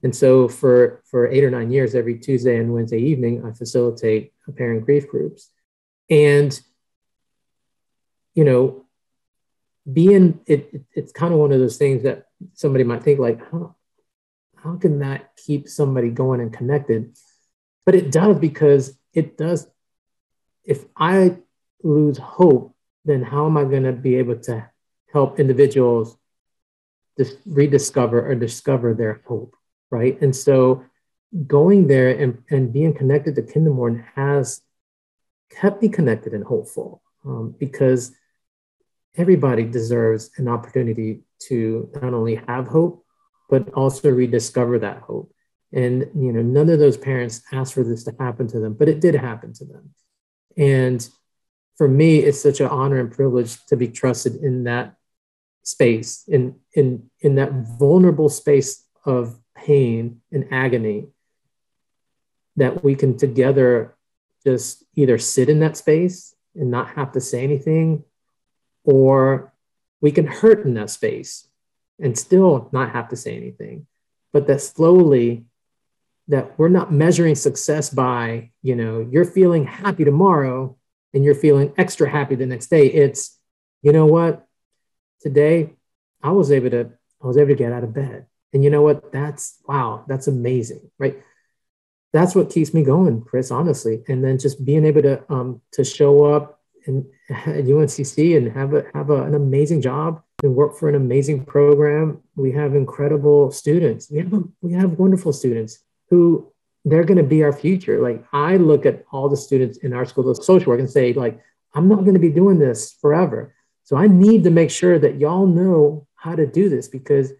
And 0.03 0.15
so 0.15 0.49
for, 0.49 1.03
for 1.07 1.29
eight 1.29 1.45
or 1.45 1.51
nine 1.51 1.71
years, 1.71 1.95
every 1.95 2.19
Tuesday 2.19 2.59
and 2.59 2.75
Wednesday 2.75 2.99
evening, 2.99 3.45
I 3.47 3.53
facilitate 3.53 4.33
parent 4.57 4.85
grief 4.85 5.09
groups. 5.09 5.51
And, 6.11 6.61
you 8.35 8.45
know, 8.45 8.85
being, 9.91 10.41
it, 10.47 10.69
it 10.73 10.83
it's 10.93 11.13
kind 11.13 11.33
of 11.33 11.39
one 11.39 11.53
of 11.53 11.61
those 11.61 11.79
things 11.79 12.03
that 12.03 12.27
somebody 12.55 12.85
might 12.85 13.05
think 13.05 13.19
like, 13.19 13.41
how, 13.51 13.76
how 14.67 14.77
can 14.77 14.99
that 14.99 15.31
keep 15.37 15.69
somebody 15.69 16.11
going 16.11 16.41
and 16.41 16.53
connected? 16.53 17.17
But 17.85 17.95
it 17.95 18.11
does 18.11 18.39
because 18.39 18.99
it 19.15 19.39
does. 19.39 19.67
If 20.65 20.85
I 20.97 21.39
lose 21.83 22.19
hope, 22.19 22.75
then 23.05 23.23
how 23.23 23.47
am 23.47 23.57
I 23.57 23.65
going 23.65 23.85
to 23.85 23.93
be 23.93 24.17
able 24.17 24.39
to 24.41 24.69
help 25.13 25.39
individuals 25.39 26.17
just 27.17 27.39
rediscover 27.47 28.29
or 28.29 28.35
discover 28.35 28.93
their 28.93 29.23
hope? 29.27 29.57
right? 29.91 30.21
And 30.21 30.35
so 30.35 30.85
going 31.47 31.87
there 31.87 32.11
and, 32.11 32.43
and 32.51 32.73
being 32.73 32.95
connected 32.95 33.35
to 33.37 33.43
Kindermourn 33.43 34.05
has 34.15 34.63
kept 35.51 35.83
me 35.83 35.89
connected 35.89 36.33
and 36.35 36.45
hopeful 36.45 37.03
um, 37.25 37.55
because 37.59 38.13
everybody 39.17 39.65
deserves 39.65 40.31
an 40.37 40.49
opportunity 40.49 41.23
to 41.49 41.91
not 42.03 42.15
only 42.15 42.37
have 42.47 42.67
hope, 42.67 43.06
but 43.49 43.73
also 43.75 44.11
rediscover 44.11 44.79
that 44.79 44.99
hope. 44.99 45.33
And 45.73 46.11
you 46.15 46.33
know, 46.33 46.43
none 46.43 46.71
of 46.71 46.79
those 46.79 46.97
parents 46.97 47.43
asked 47.53 47.75
for 47.75 47.85
this 47.85 48.05
to 48.05 48.15
happen 48.19 48.47
to 48.49 48.61
them, 48.61 48.75
but 48.75 48.89
it 48.89 49.01
did 49.01 49.15
happen 49.15 49.53
to 49.55 49.65
them. 49.65 49.95
And 50.57 51.07
for 51.77 51.89
me, 51.89 52.19
it's 52.19 52.41
such 52.41 52.61
an 52.61 52.69
honor 52.69 52.99
and 52.99 53.11
privilege 53.11 53.65
to 53.67 53.77
be 53.77 53.89
trusted 53.89 54.37
in 54.37 54.65
that 54.65 54.97
space, 55.63 56.25
in 56.29 56.57
in 56.73 57.11
in 57.21 57.35
that 57.35 57.53
vulnerable 57.79 58.29
space 58.29 58.85
of 59.05 59.39
pain 59.55 60.21
and 60.33 60.47
agony 60.51 61.09
that 62.57 62.83
we 62.83 62.95
can 62.95 63.17
together 63.17 63.95
just 64.45 64.85
either 64.95 65.19
sit 65.19 65.49
in 65.49 65.61
that 65.61 65.77
space 65.77 66.35
and 66.55 66.71
not 66.71 66.89
have 66.91 67.13
to 67.13 67.21
say 67.21 67.43
anything, 67.43 68.05
or 68.85 69.53
we 70.01 70.11
can 70.11 70.27
hurt 70.27 70.65
in 70.65 70.75
that 70.75 70.91
space 70.91 71.49
and 71.99 72.19
still 72.19 72.69
not 72.73 72.91
have 72.91 73.09
to 73.09 73.17
say 73.17 73.37
anything. 73.37 73.87
But 74.33 74.47
that 74.49 74.61
slowly, 74.61 75.45
that 76.29 76.59
we're 76.59 76.69
not 76.69 76.93
measuring 76.93 77.35
success 77.35 77.91
by, 77.91 78.51
you 78.63 78.75
know, 78.75 79.07
you're 79.11 79.25
feeling 79.25 79.67
happy 79.67 80.05
tomorrow 80.05 80.77
and 81.15 81.25
you're 81.25 81.35
feeling 81.35 81.73
extra 81.79 82.11
happy 82.11 82.35
the 82.35 82.47
next 82.47 82.67
day. 82.67 82.87
It's, 82.87 83.39
you 83.83 83.93
know 83.93 84.07
what, 84.07 84.47
today 85.21 85.75
I 86.23 86.33
was 86.33 86.51
able 86.51 86.71
to, 86.71 86.91
I 87.23 87.27
was 87.27 87.37
able 87.37 87.51
to 87.51 87.55
get 87.55 87.73
out 87.73 87.85
of 87.85 87.95
bed. 87.95 88.27
And 88.53 88.65
you 88.65 88.71
know 88.71 88.83
what? 88.83 89.13
That's 89.13 89.59
wow, 89.67 90.05
that's 90.09 90.29
amazing, 90.29 90.91
right? 90.99 91.23
That's 92.13 92.35
what 92.35 92.51
keeps 92.51 92.73
me 92.73 92.85
going, 92.85 93.23
Chris, 93.23 93.51
honestly. 93.51 94.03
And 94.09 94.25
then 94.25 94.39
just 94.39 94.65
being 94.65 94.87
able 94.87 95.03
to 95.03 95.31
um, 95.31 95.61
to 95.73 95.85
show 95.85 96.25
up 96.25 96.61
in, 96.87 97.07
at 97.29 97.65
UNCC 97.67 98.37
and 98.37 98.53
have 98.53 98.73
a, 98.73 98.87
have 98.95 99.11
a, 99.11 99.25
an 99.25 99.35
amazing 99.35 99.83
job 99.83 100.23
and 100.43 100.55
work 100.55 100.77
for 100.77 100.89
an 100.89 100.95
amazing 100.95 101.45
program. 101.45 102.23
We 102.35 102.53
have 102.53 102.75
incredible 102.75 103.51
students. 103.51 104.11
We 104.11 104.19
have 104.19 104.45
we 104.61 104.73
have 104.73 104.99
wonderful 104.99 105.33
students 105.33 105.79
who 106.11 106.53
they're 106.85 107.05
going 107.05 107.19
to 107.19 107.25
be 107.25 107.43
our 107.43 107.53
future. 107.53 108.01
Like 108.01 108.25
I 108.33 108.57
look 108.57 108.87
at 108.87 109.05
all 109.11 109.29
the 109.29 109.37
students 109.37 109.79
in 109.79 109.93
our 109.93 110.05
school 110.05 110.29
of 110.31 110.37
social 110.43 110.71
work 110.71 110.81
and 110.81 110.91
say, 110.91 111.13
like, 111.13 111.41
I'm 111.75 111.89
not 111.89 112.03
going 112.03 112.15
to 112.15 112.21
be 112.21 112.31
doing 112.31 112.59
this 112.59 112.93
forever. 113.01 113.55
So 113.85 113.97
I 113.97 114.07
need 114.07 114.45
to 114.45 114.51
make 114.51 114.71
sure 114.71 114.99
that 114.99 115.19
y'all 115.19 115.47
know 115.47 116.07
how 116.15 116.35
to 116.35 116.47
do 116.47 116.69
this 116.69 116.89
because 116.89 117.33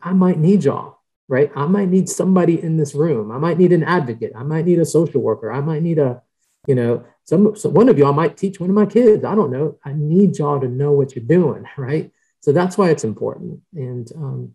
I 0.00 0.12
might 0.12 0.38
need 0.38 0.64
y'all, 0.64 0.98
right? 1.28 1.50
I 1.54 1.66
might 1.66 1.88
need 1.88 2.08
somebody 2.08 2.60
in 2.60 2.76
this 2.76 2.94
room. 2.94 3.30
I 3.30 3.38
might 3.38 3.58
need 3.58 3.72
an 3.72 3.84
advocate. 3.84 4.32
I 4.34 4.42
might 4.42 4.64
need 4.64 4.78
a 4.78 4.84
social 4.84 5.20
worker. 5.20 5.52
I 5.52 5.60
might 5.60 5.82
need 5.82 5.98
a, 5.98 6.22
you 6.66 6.74
know, 6.74 7.04
some, 7.24 7.54
so 7.56 7.68
one 7.68 7.88
of 7.88 7.98
y'all 7.98 8.12
might 8.12 8.36
teach 8.36 8.60
one 8.60 8.70
of 8.70 8.76
my 8.76 8.86
kids. 8.86 9.24
I 9.24 9.34
don't 9.34 9.50
know. 9.50 9.78
I 9.84 9.92
need 9.92 10.38
y'all 10.38 10.60
to 10.60 10.68
know 10.68 10.92
what 10.92 11.14
you're 11.14 11.24
doing, 11.24 11.64
right? 11.76 12.10
So 12.40 12.52
that's 12.52 12.76
why 12.78 12.90
it's 12.90 13.04
important. 13.04 13.60
And 13.74 14.10
um, 14.16 14.54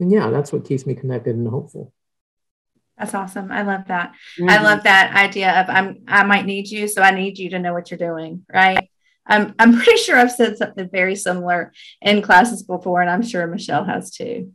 and 0.00 0.10
yeah, 0.10 0.30
that's 0.30 0.52
what 0.52 0.64
keeps 0.64 0.86
me 0.86 0.94
connected 0.94 1.36
and 1.36 1.48
hopeful. 1.48 1.92
That's 2.98 3.14
awesome. 3.14 3.50
I 3.50 3.62
love 3.62 3.86
that. 3.88 4.12
Mm-hmm. 4.38 4.50
I 4.50 4.62
love 4.62 4.82
that 4.82 5.14
idea 5.14 5.60
of 5.60 5.70
I'm 5.70 6.02
I 6.06 6.24
might 6.24 6.46
need 6.46 6.68
you, 6.68 6.88
so 6.88 7.02
I 7.02 7.12
need 7.12 7.38
you 7.38 7.50
to 7.50 7.58
know 7.58 7.72
what 7.72 7.90
you're 7.90 7.98
doing, 7.98 8.44
right? 8.52 8.88
I'm 9.26 9.54
I'm 9.58 9.76
pretty 9.82 9.96
sure 9.98 10.16
I've 10.16 10.32
said 10.32 10.56
something 10.58 10.88
very 10.90 11.16
similar 11.16 11.72
in 12.00 12.22
classes 12.22 12.62
before, 12.62 13.00
and 13.00 13.10
I'm 13.10 13.22
sure 13.22 13.46
Michelle 13.46 13.84
has 13.84 14.10
too. 14.10 14.52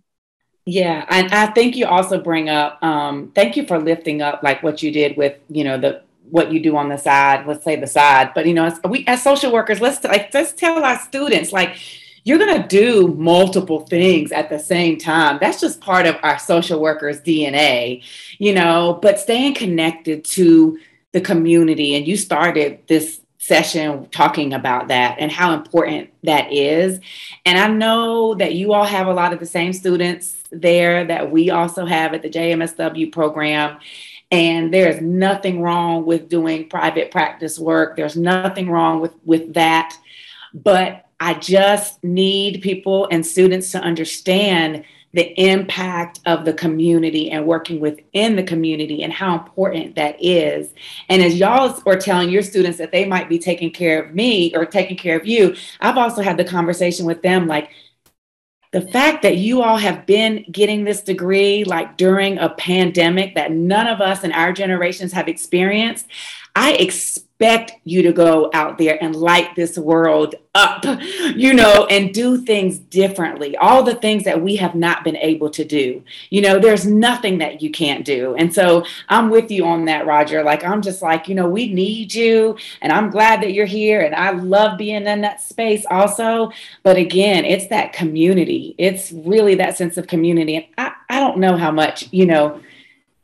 Yeah, 0.65 1.05
and 1.09 1.33
I 1.33 1.47
think 1.47 1.77
you 1.77 1.85
also 1.85 2.21
bring 2.21 2.49
up. 2.49 2.83
Um, 2.83 3.31
thank 3.33 3.55
you 3.55 3.65
for 3.65 3.79
lifting 3.79 4.21
up 4.21 4.43
like 4.43 4.61
what 4.63 4.83
you 4.83 4.91
did 4.91 5.15
with 5.15 5.37
you 5.49 5.63
know 5.63 5.77
the 5.77 6.03
what 6.29 6.51
you 6.51 6.59
do 6.59 6.75
on 6.77 6.89
the 6.89 6.97
side. 6.97 7.45
Let's 7.47 7.63
say 7.63 7.75
the 7.75 7.87
side, 7.87 8.31
but 8.35 8.45
you 8.45 8.53
know, 8.53 8.65
as 8.65 8.79
we 8.87 9.05
as 9.07 9.23
social 9.23 9.51
workers, 9.51 9.81
let's 9.81 10.03
like 10.03 10.33
let's 10.33 10.53
tell 10.53 10.83
our 10.83 10.99
students 10.99 11.51
like 11.51 11.77
you're 12.27 12.37
going 12.37 12.61
to 12.61 12.67
do 12.67 13.07
multiple 13.17 13.85
things 13.85 14.33
at 14.33 14.49
the 14.49 14.59
same 14.59 14.97
time. 14.97 15.37
That's 15.39 15.61
just 15.61 15.79
part 15.79 16.05
of 16.05 16.17
our 16.23 16.37
social 16.37 16.81
workers' 16.81 17.21
DNA, 17.21 18.03
you 18.37 18.53
know, 18.53 18.99
but 19.01 19.17
staying 19.17 19.53
connected 19.53 20.25
to 20.25 20.77
the 21.13 21.21
community. 21.21 21.95
And 21.95 22.05
you 22.05 22.17
started 22.17 22.79
this 22.87 23.21
session 23.37 24.09
talking 24.09 24.53
about 24.53 24.89
that 24.89 25.15
and 25.19 25.31
how 25.31 25.53
important 25.53 26.09
that 26.23 26.51
is. 26.51 26.99
And 27.45 27.57
I 27.57 27.69
know 27.69 28.35
that 28.35 28.55
you 28.55 28.73
all 28.73 28.83
have 28.83 29.07
a 29.07 29.13
lot 29.13 29.31
of 29.31 29.39
the 29.39 29.45
same 29.45 29.71
students 29.71 30.43
there 30.51 31.05
that 31.05 31.31
we 31.31 31.49
also 31.49 31.85
have 31.85 32.13
at 32.13 32.23
the 32.23 32.29
JMSW 32.29 33.09
program. 33.09 33.79
And 34.31 34.73
there's 34.73 35.01
nothing 35.01 35.61
wrong 35.61 36.05
with 36.05 36.27
doing 36.27 36.67
private 36.67 37.11
practice 37.11 37.57
work. 37.57 37.95
There's 37.95 38.17
nothing 38.17 38.69
wrong 38.69 38.99
with, 38.99 39.13
with 39.23 39.53
that. 39.53 39.97
But 40.53 41.05
I 41.19 41.33
just 41.35 42.03
need 42.03 42.61
people 42.61 43.07
and 43.09 43.25
students 43.25 43.71
to 43.71 43.79
understand 43.79 44.83
the 45.13 45.33
impact 45.39 46.19
of 46.25 46.45
the 46.45 46.53
community 46.53 47.31
and 47.31 47.45
working 47.45 47.79
within 47.79 48.35
the 48.35 48.43
community 48.43 49.01
and 49.01 49.13
how 49.13 49.33
important 49.33 49.95
that 49.95 50.15
is. 50.19 50.73
And 51.09 51.23
as 51.23 51.35
y'all 51.35 51.81
are 51.85 51.95
telling 51.95 52.29
your 52.29 52.43
students 52.43 52.77
that 52.77 52.91
they 52.91 53.05
might 53.05 53.29
be 53.29 53.39
taking 53.39 53.71
care 53.71 54.03
of 54.03 54.13
me 54.13 54.53
or 54.55 54.65
taking 54.65 54.97
care 54.97 55.17
of 55.17 55.25
you, 55.25 55.55
I've 55.79 55.97
also 55.97 56.21
had 56.21 56.37
the 56.37 56.43
conversation 56.43 57.05
with 57.05 57.21
them 57.21 57.47
like, 57.47 57.71
the 58.77 58.91
fact 58.91 59.23
that 59.23 59.37
you 59.37 59.63
all 59.63 59.77
have 59.77 60.05
been 60.05 60.45
getting 60.51 60.83
this 60.83 61.01
degree 61.01 61.63
like 61.63 61.97
during 61.97 62.37
a 62.37 62.47
pandemic 62.47 63.33
that 63.33 63.51
none 63.51 63.87
of 63.87 64.01
us 64.01 64.23
in 64.23 64.31
our 64.33 64.53
generations 64.53 65.11
have 65.11 65.27
experienced, 65.27 66.05
I 66.57 66.71
expect 66.71 67.73
you 67.83 68.01
to 68.01 68.11
go 68.11 68.49
out 68.51 68.79
there 68.79 68.97
and 68.99 69.15
light 69.15 69.55
this 69.55 69.77
world 69.77 70.33
up, 70.55 70.83
you 71.35 71.53
know, 71.53 71.85
and 71.85 72.11
do 72.11 72.43
things 72.43 72.79
differently. 72.79 73.55
All 73.57 73.83
the 73.83 73.93
things 73.93 74.23
that 74.23 74.41
we 74.41 74.55
have 74.55 74.73
not 74.73 75.03
been 75.03 75.17
able 75.17 75.51
to 75.51 75.63
do. 75.63 76.03
You 76.31 76.41
know, 76.41 76.57
there's 76.57 76.83
nothing 76.83 77.37
that 77.37 77.61
you 77.61 77.69
can't 77.69 78.03
do. 78.03 78.33
And 78.33 78.51
so 78.51 78.85
I'm 79.07 79.29
with 79.29 79.51
you 79.51 79.65
on 79.65 79.85
that, 79.85 80.07
Roger. 80.07 80.43
Like, 80.43 80.65
I'm 80.65 80.81
just 80.81 81.03
like, 81.03 81.27
you 81.27 81.35
know, 81.35 81.47
we 81.47 81.71
need 81.71 82.11
you. 82.11 82.57
And 82.81 82.91
I'm 82.91 83.11
glad 83.11 83.43
that 83.43 83.53
you're 83.53 83.67
here. 83.67 84.01
And 84.01 84.15
I 84.15 84.31
love 84.31 84.79
being 84.79 85.05
in 85.05 85.21
that 85.21 85.41
space 85.41 85.85
also. 85.91 86.51
But 86.81 86.97
again, 86.97 87.45
it's 87.45 87.67
that 87.67 87.93
community. 87.93 88.73
It's 88.79 89.11
really 89.11 89.53
that 89.55 89.77
sense 89.77 89.95
of 89.97 90.07
community. 90.07 90.55
And 90.55 90.65
I, 90.75 90.93
I 91.07 91.19
don't 91.19 91.37
know 91.37 91.55
how 91.55 91.69
much, 91.69 92.11
you 92.11 92.25
know, 92.25 92.61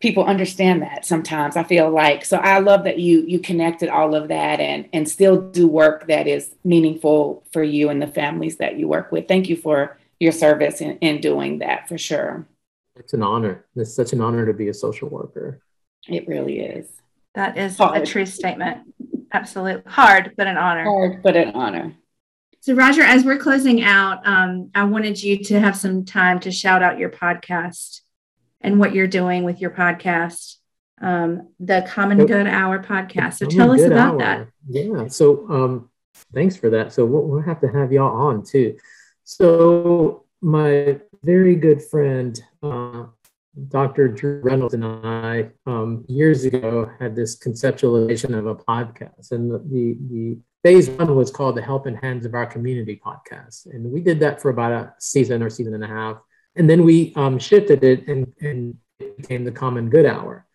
people 0.04 0.26
understand 0.26 0.82
that 0.82 1.06
sometimes 1.06 1.56
i 1.56 1.64
feel 1.64 1.90
like. 1.90 2.26
So 2.26 2.38
i 2.38 2.60
love 2.60 2.84
that 2.84 3.00
you 3.00 3.24
you 3.26 3.40
connected 3.40 3.88
all 3.88 4.14
of 4.16 4.28
that 4.28 4.60
and 4.60 4.90
and 4.92 5.08
still 5.08 5.42
do 5.42 5.66
work 5.66 6.08
that 6.08 6.28
is 6.28 6.52
meaningful 6.66 7.46
for 7.54 7.64
you 7.64 7.90
and 7.90 8.02
the 8.02 8.08
families 8.08 8.58
that 8.58 8.78
you 8.78 8.90
work 8.90 9.14
with. 9.14 9.30
Thank 9.30 9.48
you 9.48 9.56
for 9.56 9.98
your 10.20 10.34
service 10.34 10.82
in, 10.82 10.98
in 10.98 11.22
doing 11.22 11.60
that 11.60 11.88
for 11.88 11.98
sure. 11.98 12.46
It's 12.98 13.14
an 13.14 13.24
honor. 13.24 13.66
It's 13.78 13.96
such 13.96 14.12
an 14.12 14.20
honor 14.20 14.46
to 14.46 14.54
be 14.54 14.68
a 14.68 14.74
social 14.74 15.08
worker. 15.08 15.62
It 16.08 16.28
really 16.28 16.60
is. 16.60 16.88
That 17.34 17.58
is 17.58 17.78
hard. 17.78 18.02
a 18.02 18.06
true 18.06 18.26
statement. 18.26 18.80
Absolutely 19.32 19.90
hard 19.90 20.34
but 20.36 20.48
an 20.48 20.58
honor. 20.58 20.84
Hard 20.84 21.24
but 21.24 21.38
an 21.38 21.52
honor. 21.56 21.96
So 22.60 22.74
roger 22.76 23.04
as 23.04 23.24
we're 23.24 23.44
closing 23.48 23.84
out 23.84 24.28
um, 24.28 24.70
i 24.76 24.84
wanted 24.84 25.22
you 25.24 25.44
to 25.46 25.60
have 25.62 25.76
some 25.78 26.04
time 26.04 26.42
to 26.42 26.52
shout 26.52 26.84
out 26.84 26.98
your 26.98 27.10
podcast 27.10 28.03
and 28.64 28.80
what 28.80 28.96
you're 28.96 29.08
doing 29.08 29.44
with 29.44 29.60
your 29.60 29.72
podcast, 29.72 30.56
um, 31.02 31.50
the 31.60 31.86
Common 31.88 32.26
Good 32.26 32.48
Hour 32.48 32.82
podcast. 32.82 33.36
So 33.36 33.46
tell 33.46 33.72
us 33.72 33.82
about 33.82 34.14
hour. 34.14 34.18
that. 34.20 34.48
Yeah. 34.68 35.08
So 35.10 35.50
um, 35.50 35.90
thanks 36.34 36.56
for 36.56 36.70
that. 36.70 36.94
So 36.94 37.06
we'll, 37.06 37.24
we'll 37.24 37.42
have 37.42 37.60
to 37.62 37.68
have 37.68 37.92
y'all 37.92 38.16
on 38.28 38.44
too. 38.44 38.78
So 39.26 40.26
my 40.42 41.00
very 41.24 41.56
good 41.56 41.82
friend, 41.84 42.42
uh, 42.64 43.06
Dr. 43.68 44.08
Drew 44.08 44.42
Reynolds 44.42 44.74
and 44.74 44.84
I, 44.84 45.50
um, 45.68 46.06
years 46.08 46.46
ago, 46.46 46.90
had 47.00 47.16
this 47.16 47.38
conceptualization 47.38 48.38
of 48.38 48.48
a 48.48 48.56
podcast, 48.56 49.32
and 49.32 49.52
the, 49.52 49.60
the, 49.60 49.98
the 50.10 50.38
phase 50.64 50.90
one 50.90 51.16
was 51.16 51.30
called 51.30 51.56
the 51.56 51.62
Helping 51.62 51.96
Hands 51.96 52.26
of 52.26 52.34
Our 52.34 52.48
Community 52.48 53.00
podcast, 53.06 53.68
and 53.68 53.92
we 53.92 54.02
did 54.02 54.20
that 54.22 54.42
for 54.42 54.50
about 54.50 54.72
a 54.72 54.94
season 54.98 55.44
or 55.44 55.52
season 55.52 55.76
and 55.76 55.84
a 55.84 55.88
half 55.88 56.18
and 56.56 56.70
then 56.70 56.84
we 56.84 57.14
um, 57.16 57.40
shifted 57.40 57.84
it 57.84 58.08
and, 58.08 58.32
and 58.42 58.78
it 59.00 59.18
became 59.18 59.44
the 59.44 59.52
Common 59.52 59.90
Good 59.90 60.06
Hour. 60.06 60.46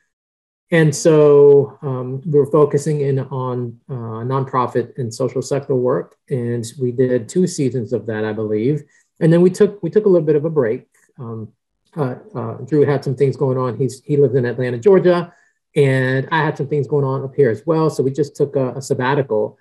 And 0.71 0.95
so 0.95 1.79
um, 1.81 2.21
we 2.27 2.39
were 2.39 2.51
focusing 2.51 3.01
in 3.01 3.21
on 3.21 3.81
uh, 3.89 4.23
nonprofit 4.25 4.99
and 4.99 5.13
social 5.13 5.41
sector 5.41 5.75
work, 5.75 6.17
and 6.29 6.65
we 6.79 6.93
did 6.93 7.29
two 7.29 7.47
seasons 7.47 7.95
of 7.95 8.05
that, 8.07 8.25
I 8.25 8.35
believe. 8.35 8.83
And 9.21 9.33
then 9.33 9.41
we 9.41 9.51
took 9.51 9.83
we 9.83 9.89
took 9.89 10.05
a 10.05 10.09
little 10.09 10.27
bit 10.27 10.37
of 10.37 10.45
a 10.45 10.51
break. 10.51 10.87
Um, 11.19 11.53
uh, 11.97 12.17
uh, 12.35 12.55
Drew 12.59 12.85
had 12.85 13.03
some 13.03 13.17
things 13.17 13.37
going 13.37 13.57
on. 13.57 13.79
He's 13.79 14.03
he 14.05 14.19
lives 14.19 14.35
in 14.35 14.45
Atlanta, 14.45 14.79
Georgia, 14.79 15.33
and 15.75 16.29
I 16.31 16.45
had 16.45 16.59
some 16.59 16.69
things 16.69 16.87
going 16.87 17.05
on 17.05 17.25
up 17.25 17.35
here 17.35 17.51
as 17.51 17.65
well. 17.65 17.89
So 17.89 18.03
we 18.03 18.11
just 18.11 18.37
took 18.37 18.55
a, 18.55 18.75
a 18.75 18.83
sabbatical 18.83 19.59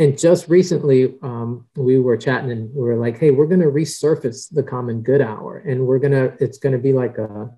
and 0.00 0.18
just 0.18 0.48
recently 0.48 1.14
um, 1.22 1.66
we 1.76 2.00
were 2.00 2.16
chatting 2.16 2.50
and 2.50 2.74
we 2.74 2.82
were 2.82 2.96
like 2.96 3.18
hey 3.18 3.30
we're 3.30 3.46
going 3.46 3.60
to 3.60 3.66
resurface 3.66 4.52
the 4.52 4.62
common 4.62 5.02
good 5.02 5.20
hour. 5.20 5.58
And 5.58 5.86
we're 5.86 6.00
going 6.00 6.12
to 6.12 6.34
it's 6.42 6.58
going 6.58 6.72
to 6.72 6.78
be 6.78 6.92
like 6.92 7.18
a 7.18 7.50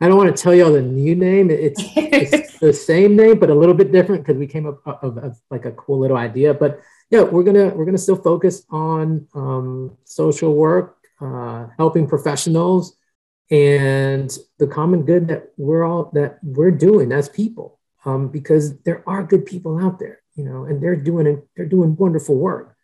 i 0.00 0.08
don't 0.08 0.16
want 0.16 0.34
to 0.34 0.42
tell 0.42 0.54
y'all 0.54 0.72
the 0.72 0.82
new 0.82 1.14
name. 1.14 1.50
It's, 1.50 1.80
it's 1.94 2.58
the 2.66 2.72
same 2.72 3.14
name 3.14 3.38
but 3.38 3.50
a 3.50 3.54
little 3.54 3.74
bit 3.74 3.92
different 3.92 4.24
because 4.24 4.38
we 4.38 4.46
came 4.46 4.66
up 4.66 4.80
of, 4.86 5.18
of, 5.18 5.38
like 5.50 5.66
a 5.66 5.72
cool 5.72 6.00
little 6.00 6.16
idea. 6.16 6.54
But 6.54 6.80
yeah 7.10 7.22
we're 7.22 7.44
gonna 7.44 7.68
we're 7.68 7.84
gonna 7.84 7.98
still 7.98 8.16
focus 8.16 8.64
on 8.70 9.28
um, 9.34 9.96
social 10.04 10.54
work 10.54 10.96
uh, 11.20 11.66
helping 11.76 12.06
professionals 12.06 12.96
and 13.50 14.38
the 14.58 14.66
common 14.66 15.02
good 15.02 15.28
that 15.28 15.50
we're 15.58 15.84
all 15.84 16.10
that 16.14 16.38
we're 16.42 16.70
doing 16.70 17.12
as 17.12 17.28
people 17.28 17.78
um, 18.06 18.28
because 18.28 18.78
there 18.82 19.02
are 19.06 19.22
good 19.22 19.44
people 19.44 19.78
out 19.78 19.98
there 19.98 20.19
you 20.34 20.44
know, 20.44 20.64
and 20.64 20.82
they're 20.82 20.96
doing 20.96 21.42
they're 21.56 21.66
doing 21.66 21.96
wonderful 21.96 22.36
work. 22.36 22.76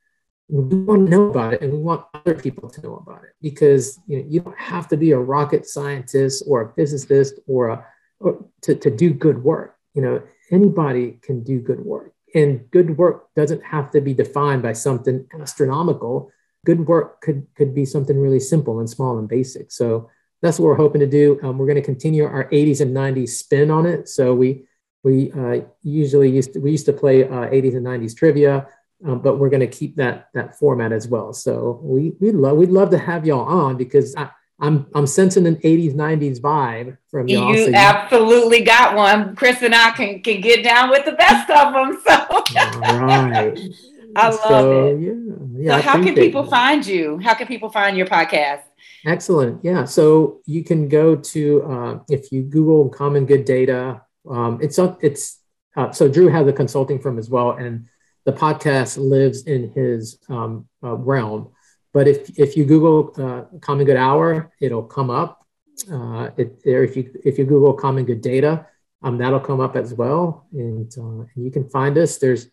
We 0.49 0.63
want 0.63 1.07
to 1.07 1.11
know 1.11 1.29
about 1.29 1.55
it, 1.55 1.63
and 1.63 1.73
we 1.73 1.79
want 1.79 2.05
other 2.15 2.35
people 2.35 2.71
to 2.71 2.81
know 2.81 2.97
about 2.97 3.25
it 3.25 3.31
because 3.43 3.99
you 4.07 4.19
know 4.19 4.25
you 4.29 4.41
don't 4.41 4.59
have 4.59 4.89
to 4.89 4.97
be 4.97 5.11
a 5.11 5.19
rocket 5.19 5.67
scientist 5.67 6.45
or 6.47 6.63
a 6.63 6.73
physicist 6.75 7.41
or 7.47 7.69
a 7.69 7.85
or 8.21 8.45
to, 8.63 8.75
to 8.75 8.91
do 8.91 9.13
good 9.13 9.43
work. 9.43 9.77
You 9.95 10.03
know, 10.03 10.23
anybody 10.51 11.19
can 11.23 11.43
do 11.43 11.61
good 11.61 11.85
work, 11.85 12.13
and 12.35 12.71
good 12.71 12.97
work 12.97 13.29
doesn't 13.35 13.65
have 13.65 13.91
to 13.93 14.01
be 14.01 14.15
defined 14.15 14.63
by 14.63 14.73
something 14.73 15.27
astronomical. 15.41 16.31
Good 16.65 16.87
work 16.87 17.21
could 17.21 17.47
could 17.57 17.75
be 17.75 17.85
something 17.85 18.19
really 18.19 18.41
simple 18.41 18.79
and 18.79 18.89
small 18.89 19.19
and 19.19 19.29
basic. 19.29 19.73
So 19.73 20.11
that's 20.43 20.59
what 20.59 20.67
we're 20.67 20.75
hoping 20.77 21.01
to 21.01 21.07
do. 21.07 21.41
Um, 21.43 21.59
we're 21.59 21.67
going 21.67 21.77
to 21.77 21.83
continue 21.83 22.25
our 22.25 22.49
80s 22.51 22.81
and 22.81 22.95
90s 22.95 23.31
spin 23.31 23.71
on 23.71 23.87
it. 23.87 24.09
So 24.09 24.35
we 24.35 24.66
we 25.07 25.31
uh, 25.31 25.61
usually 25.83 26.29
used 26.29 26.55
to, 26.55 26.59
we 26.59 26.73
used 26.73 26.87
to 26.87 26.93
play 26.93 27.23
uh, 27.23 27.47
80s 27.47 27.77
and 27.77 27.87
90s 27.87 28.17
trivia, 28.17 28.67
um, 29.07 29.21
but 29.21 29.39
we're 29.39 29.49
going 29.49 29.61
to 29.61 29.69
keep 29.69 29.95
that 29.97 30.29
that 30.35 30.59
format 30.59 30.91
as 30.91 31.07
well. 31.07 31.33
So 31.33 31.79
we 31.81 32.15
we 32.19 32.33
love 32.33 32.57
we'd 32.57 32.71
love 32.71 32.91
to 32.91 32.99
have 32.99 33.25
y'all 33.25 33.47
on 33.47 33.77
because 33.77 34.17
I, 34.17 34.31
I'm 34.59 34.87
I'm 34.97 35.07
sensing 35.07 35.47
an 35.47 35.57
80s 35.57 35.95
90s 35.95 36.41
vibe 36.41 36.99
from 37.09 37.29
y'all. 37.29 37.55
You 37.55 37.67
so 37.67 37.73
absolutely 37.73 38.63
got 38.63 38.97
one. 38.97 39.37
Chris 39.37 39.63
and 39.63 39.77
I 39.77 39.93
can 39.93 40.23
can 40.23 40.41
get 40.41 40.65
down 40.65 40.91
with 40.91 41.05
the 41.05 41.13
best 41.13 41.49
of 41.51 41.73
them. 41.73 42.01
So 42.05 42.27
all 42.29 43.07
right. 43.07 43.57
I 44.17 44.29
love 44.31 44.41
so, 44.49 44.87
it. 44.87 45.01
Yeah, 45.01 45.13
yeah. 45.59 45.77
So 45.77 45.83
how 45.83 46.03
can 46.03 46.15
people 46.15 46.43
that. 46.43 46.51
find 46.51 46.85
you? 46.85 47.19
How 47.19 47.35
can 47.35 47.47
people 47.47 47.69
find 47.69 47.97
your 47.97 48.07
podcast? 48.07 48.63
Excellent. 49.05 49.63
Yeah. 49.63 49.85
So 49.85 50.41
you 50.47 50.65
can 50.65 50.89
go 50.89 51.15
to 51.15 51.63
uh, 51.65 51.99
if 52.09 52.33
you 52.33 52.43
Google 52.43 52.89
Common 52.89 53.27
Good 53.27 53.45
Data 53.45 54.01
um, 54.29 54.59
it's 54.63 54.79
it's 55.01 55.41
uh, 55.77 55.93
so 55.93 56.09
Drew 56.09 56.29
has 56.29 56.47
a 56.47 56.53
consulting 56.53 56.99
firm 56.99 57.19
as 57.19 57.29
well, 57.29 57.53
and 57.53 57.87
the 58.25 58.33
podcast 58.33 58.99
lives 58.99 59.43
in 59.45 59.73
his 59.73 60.19
um, 60.29 60.69
uh, 60.83 60.95
realm. 60.95 61.53
But 61.93 62.09
if, 62.09 62.39
if 62.39 62.57
you 62.57 62.65
Google 62.65 63.13
uh, 63.17 63.59
Common 63.61 63.87
Good 63.87 63.97
Hour, 63.97 64.53
it'll 64.61 64.83
come 64.83 65.11
up. 65.11 65.47
Uh, 65.91 66.31
it, 66.37 66.61
if 66.65 66.97
you 66.97 67.11
if 67.25 67.39
you 67.39 67.45
Google 67.45 67.73
Common 67.75 68.05
Good 68.05 68.21
Data, 68.21 68.67
um, 69.03 69.19
that'll 69.19 69.41
come 69.41 69.61
up 69.61 69.77
as 69.77 69.95
well, 69.95 70.47
and, 70.53 70.93
uh, 70.99 71.27
and 71.35 71.45
you 71.45 71.51
can 71.51 71.69
find 71.69 71.97
us. 71.99 72.19
There's 72.19 72.49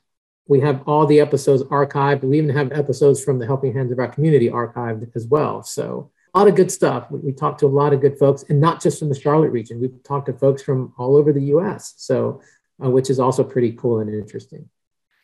we 0.48 0.60
have 0.60 0.84
all 0.86 1.06
the 1.06 1.22
episodes 1.22 1.64
archived. 1.64 2.24
We 2.24 2.38
even 2.38 2.56
have 2.56 2.72
episodes 2.74 3.24
from 3.24 3.40
the 3.40 3.46
Helping 3.46 3.74
Hands 3.74 3.92
of 3.92 4.00
our 4.00 4.10
community 4.10 4.50
archived 4.50 5.10
as 5.16 5.26
well. 5.26 5.64
So 5.64 6.12
lot 6.38 6.48
of 6.48 6.56
good 6.56 6.72
stuff. 6.72 7.10
We, 7.12 7.20
we 7.20 7.32
talked 7.32 7.60
to 7.60 7.66
a 7.66 7.68
lot 7.68 7.94
of 7.94 8.02
good 8.02 8.18
folks, 8.18 8.44
and 8.50 8.60
not 8.60 8.82
just 8.82 9.00
from 9.00 9.10
the 9.10 9.20
Charlotte 9.20 9.52
region. 9.52 9.80
We've 9.80 10.02
talked 10.04 10.28
to 10.28 10.34
folks 10.34 10.62
from 10.64 10.94
all 10.98 11.16
over 11.16 11.32
the 11.32 11.44
U.S. 11.46 11.94
So, 11.98 12.42
uh, 12.84 12.90
which 12.90 13.10
is 13.10 13.20
also 13.20 13.44
pretty 13.44 13.74
cool 13.74 14.00
and 14.00 14.14
interesting. 14.14 14.70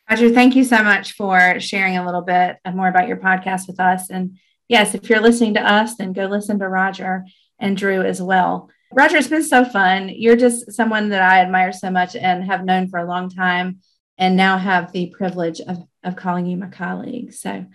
Roger, 0.08 0.30
thank 0.30 0.56
you 0.56 0.64
so 0.64 0.82
much 0.82 1.12
for 1.12 1.60
sharing 1.60 1.96
a 1.96 2.04
little 2.04 2.22
bit 2.22 2.56
more 2.74 2.88
about 2.88 3.06
your 3.06 3.16
podcast 3.16 3.68
with 3.68 3.78
us. 3.78 4.10
And 4.10 4.38
yes, 4.68 4.94
if 4.94 5.08
you're 5.08 5.20
listening 5.20 5.54
to 5.54 5.60
us, 5.60 5.96
then 5.96 6.12
go 6.12 6.26
listen 6.26 6.58
to 6.58 6.68
Roger 6.68 7.24
and 7.60 7.76
Drew 7.76 8.02
as 8.02 8.20
well. 8.20 8.70
Roger, 8.92 9.18
it's 9.18 9.28
been 9.28 9.44
so 9.44 9.64
fun. 9.64 10.08
You're 10.08 10.34
just 10.34 10.72
someone 10.72 11.10
that 11.10 11.22
I 11.22 11.40
admire 11.40 11.72
so 11.72 11.92
much 11.92 12.16
and 12.16 12.42
have 12.44 12.64
known 12.64 12.88
for 12.88 12.98
a 12.98 13.06
long 13.06 13.30
time 13.30 13.78
and 14.18 14.36
now 14.36 14.58
have 14.58 14.90
the 14.90 15.14
privilege 15.16 15.60
of, 15.60 15.78
of 16.02 16.16
calling 16.16 16.46
you 16.46 16.56
my 16.56 16.68
colleague. 16.68 17.32
So 17.32 17.66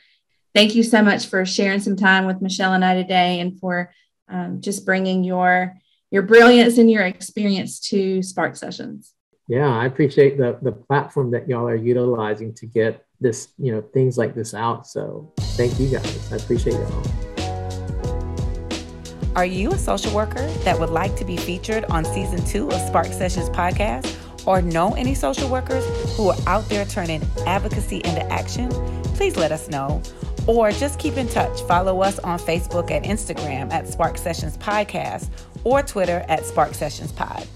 thank 0.55 0.73
you 0.73 0.81
so 0.81 1.03
much 1.03 1.27
for 1.27 1.45
sharing 1.45 1.81
some 1.81 1.95
time 1.95 2.25
with 2.25 2.41
Michelle 2.41 2.73
and 2.73 2.83
I 2.83 2.95
today 2.95 3.41
and 3.41 3.59
for 3.59 3.91
um, 4.27 4.61
just 4.61 4.85
bringing 4.85 5.23
your 5.23 5.75
your 6.09 6.23
brilliance 6.23 6.77
and 6.77 6.89
your 6.89 7.03
experience 7.03 7.79
to 7.89 8.23
Spark 8.23 8.55
Sessions. 8.55 9.11
Yeah, 9.47 9.67
I 9.67 9.85
appreciate 9.85 10.37
the 10.37 10.57
the 10.61 10.71
platform 10.71 11.29
that 11.31 11.47
y'all 11.47 11.67
are 11.67 11.75
utilizing 11.75 12.53
to 12.55 12.65
get 12.65 13.05
this, 13.19 13.49
you 13.59 13.71
know, 13.71 13.81
things 13.81 14.17
like 14.17 14.33
this 14.33 14.53
out. 14.53 14.87
So 14.87 15.33
thank 15.39 15.79
you 15.79 15.89
guys. 15.89 16.31
I 16.31 16.37
appreciate 16.37 16.73
y'all. 16.73 17.03
Are 19.35 19.45
you 19.45 19.73
a 19.73 19.77
social 19.77 20.15
worker 20.15 20.47
that 20.63 20.79
would 20.79 20.89
like 20.89 21.17
to 21.17 21.25
be 21.25 21.35
featured 21.35 21.83
on 21.85 22.05
season 22.05 22.43
two 22.45 22.71
of 22.71 22.79
Spark 22.87 23.07
Sessions 23.07 23.49
podcast? 23.49 24.15
or 24.45 24.61
know 24.61 24.93
any 24.93 25.15
social 25.15 25.49
workers 25.49 25.83
who 26.15 26.29
are 26.29 26.37
out 26.45 26.63
there 26.69 26.85
turning 26.85 27.19
advocacy 27.47 27.97
into 27.97 28.23
action, 28.31 28.69
please 29.15 29.35
let 29.37 29.51
us 29.51 29.67
know. 29.69 30.01
Or 30.47 30.71
just 30.71 30.99
keep 30.99 31.17
in 31.17 31.27
touch. 31.27 31.61
Follow 31.63 32.01
us 32.01 32.19
on 32.19 32.39
Facebook 32.39 32.91
and 32.91 33.05
Instagram 33.05 33.71
at 33.71 33.87
Spark 33.87 34.17
Sessions 34.17 34.57
Podcast 34.57 35.29
or 35.63 35.81
Twitter 35.81 36.23
at 36.29 36.45
Spark 36.45 36.73
Sessions 36.73 37.11
Pod. 37.11 37.47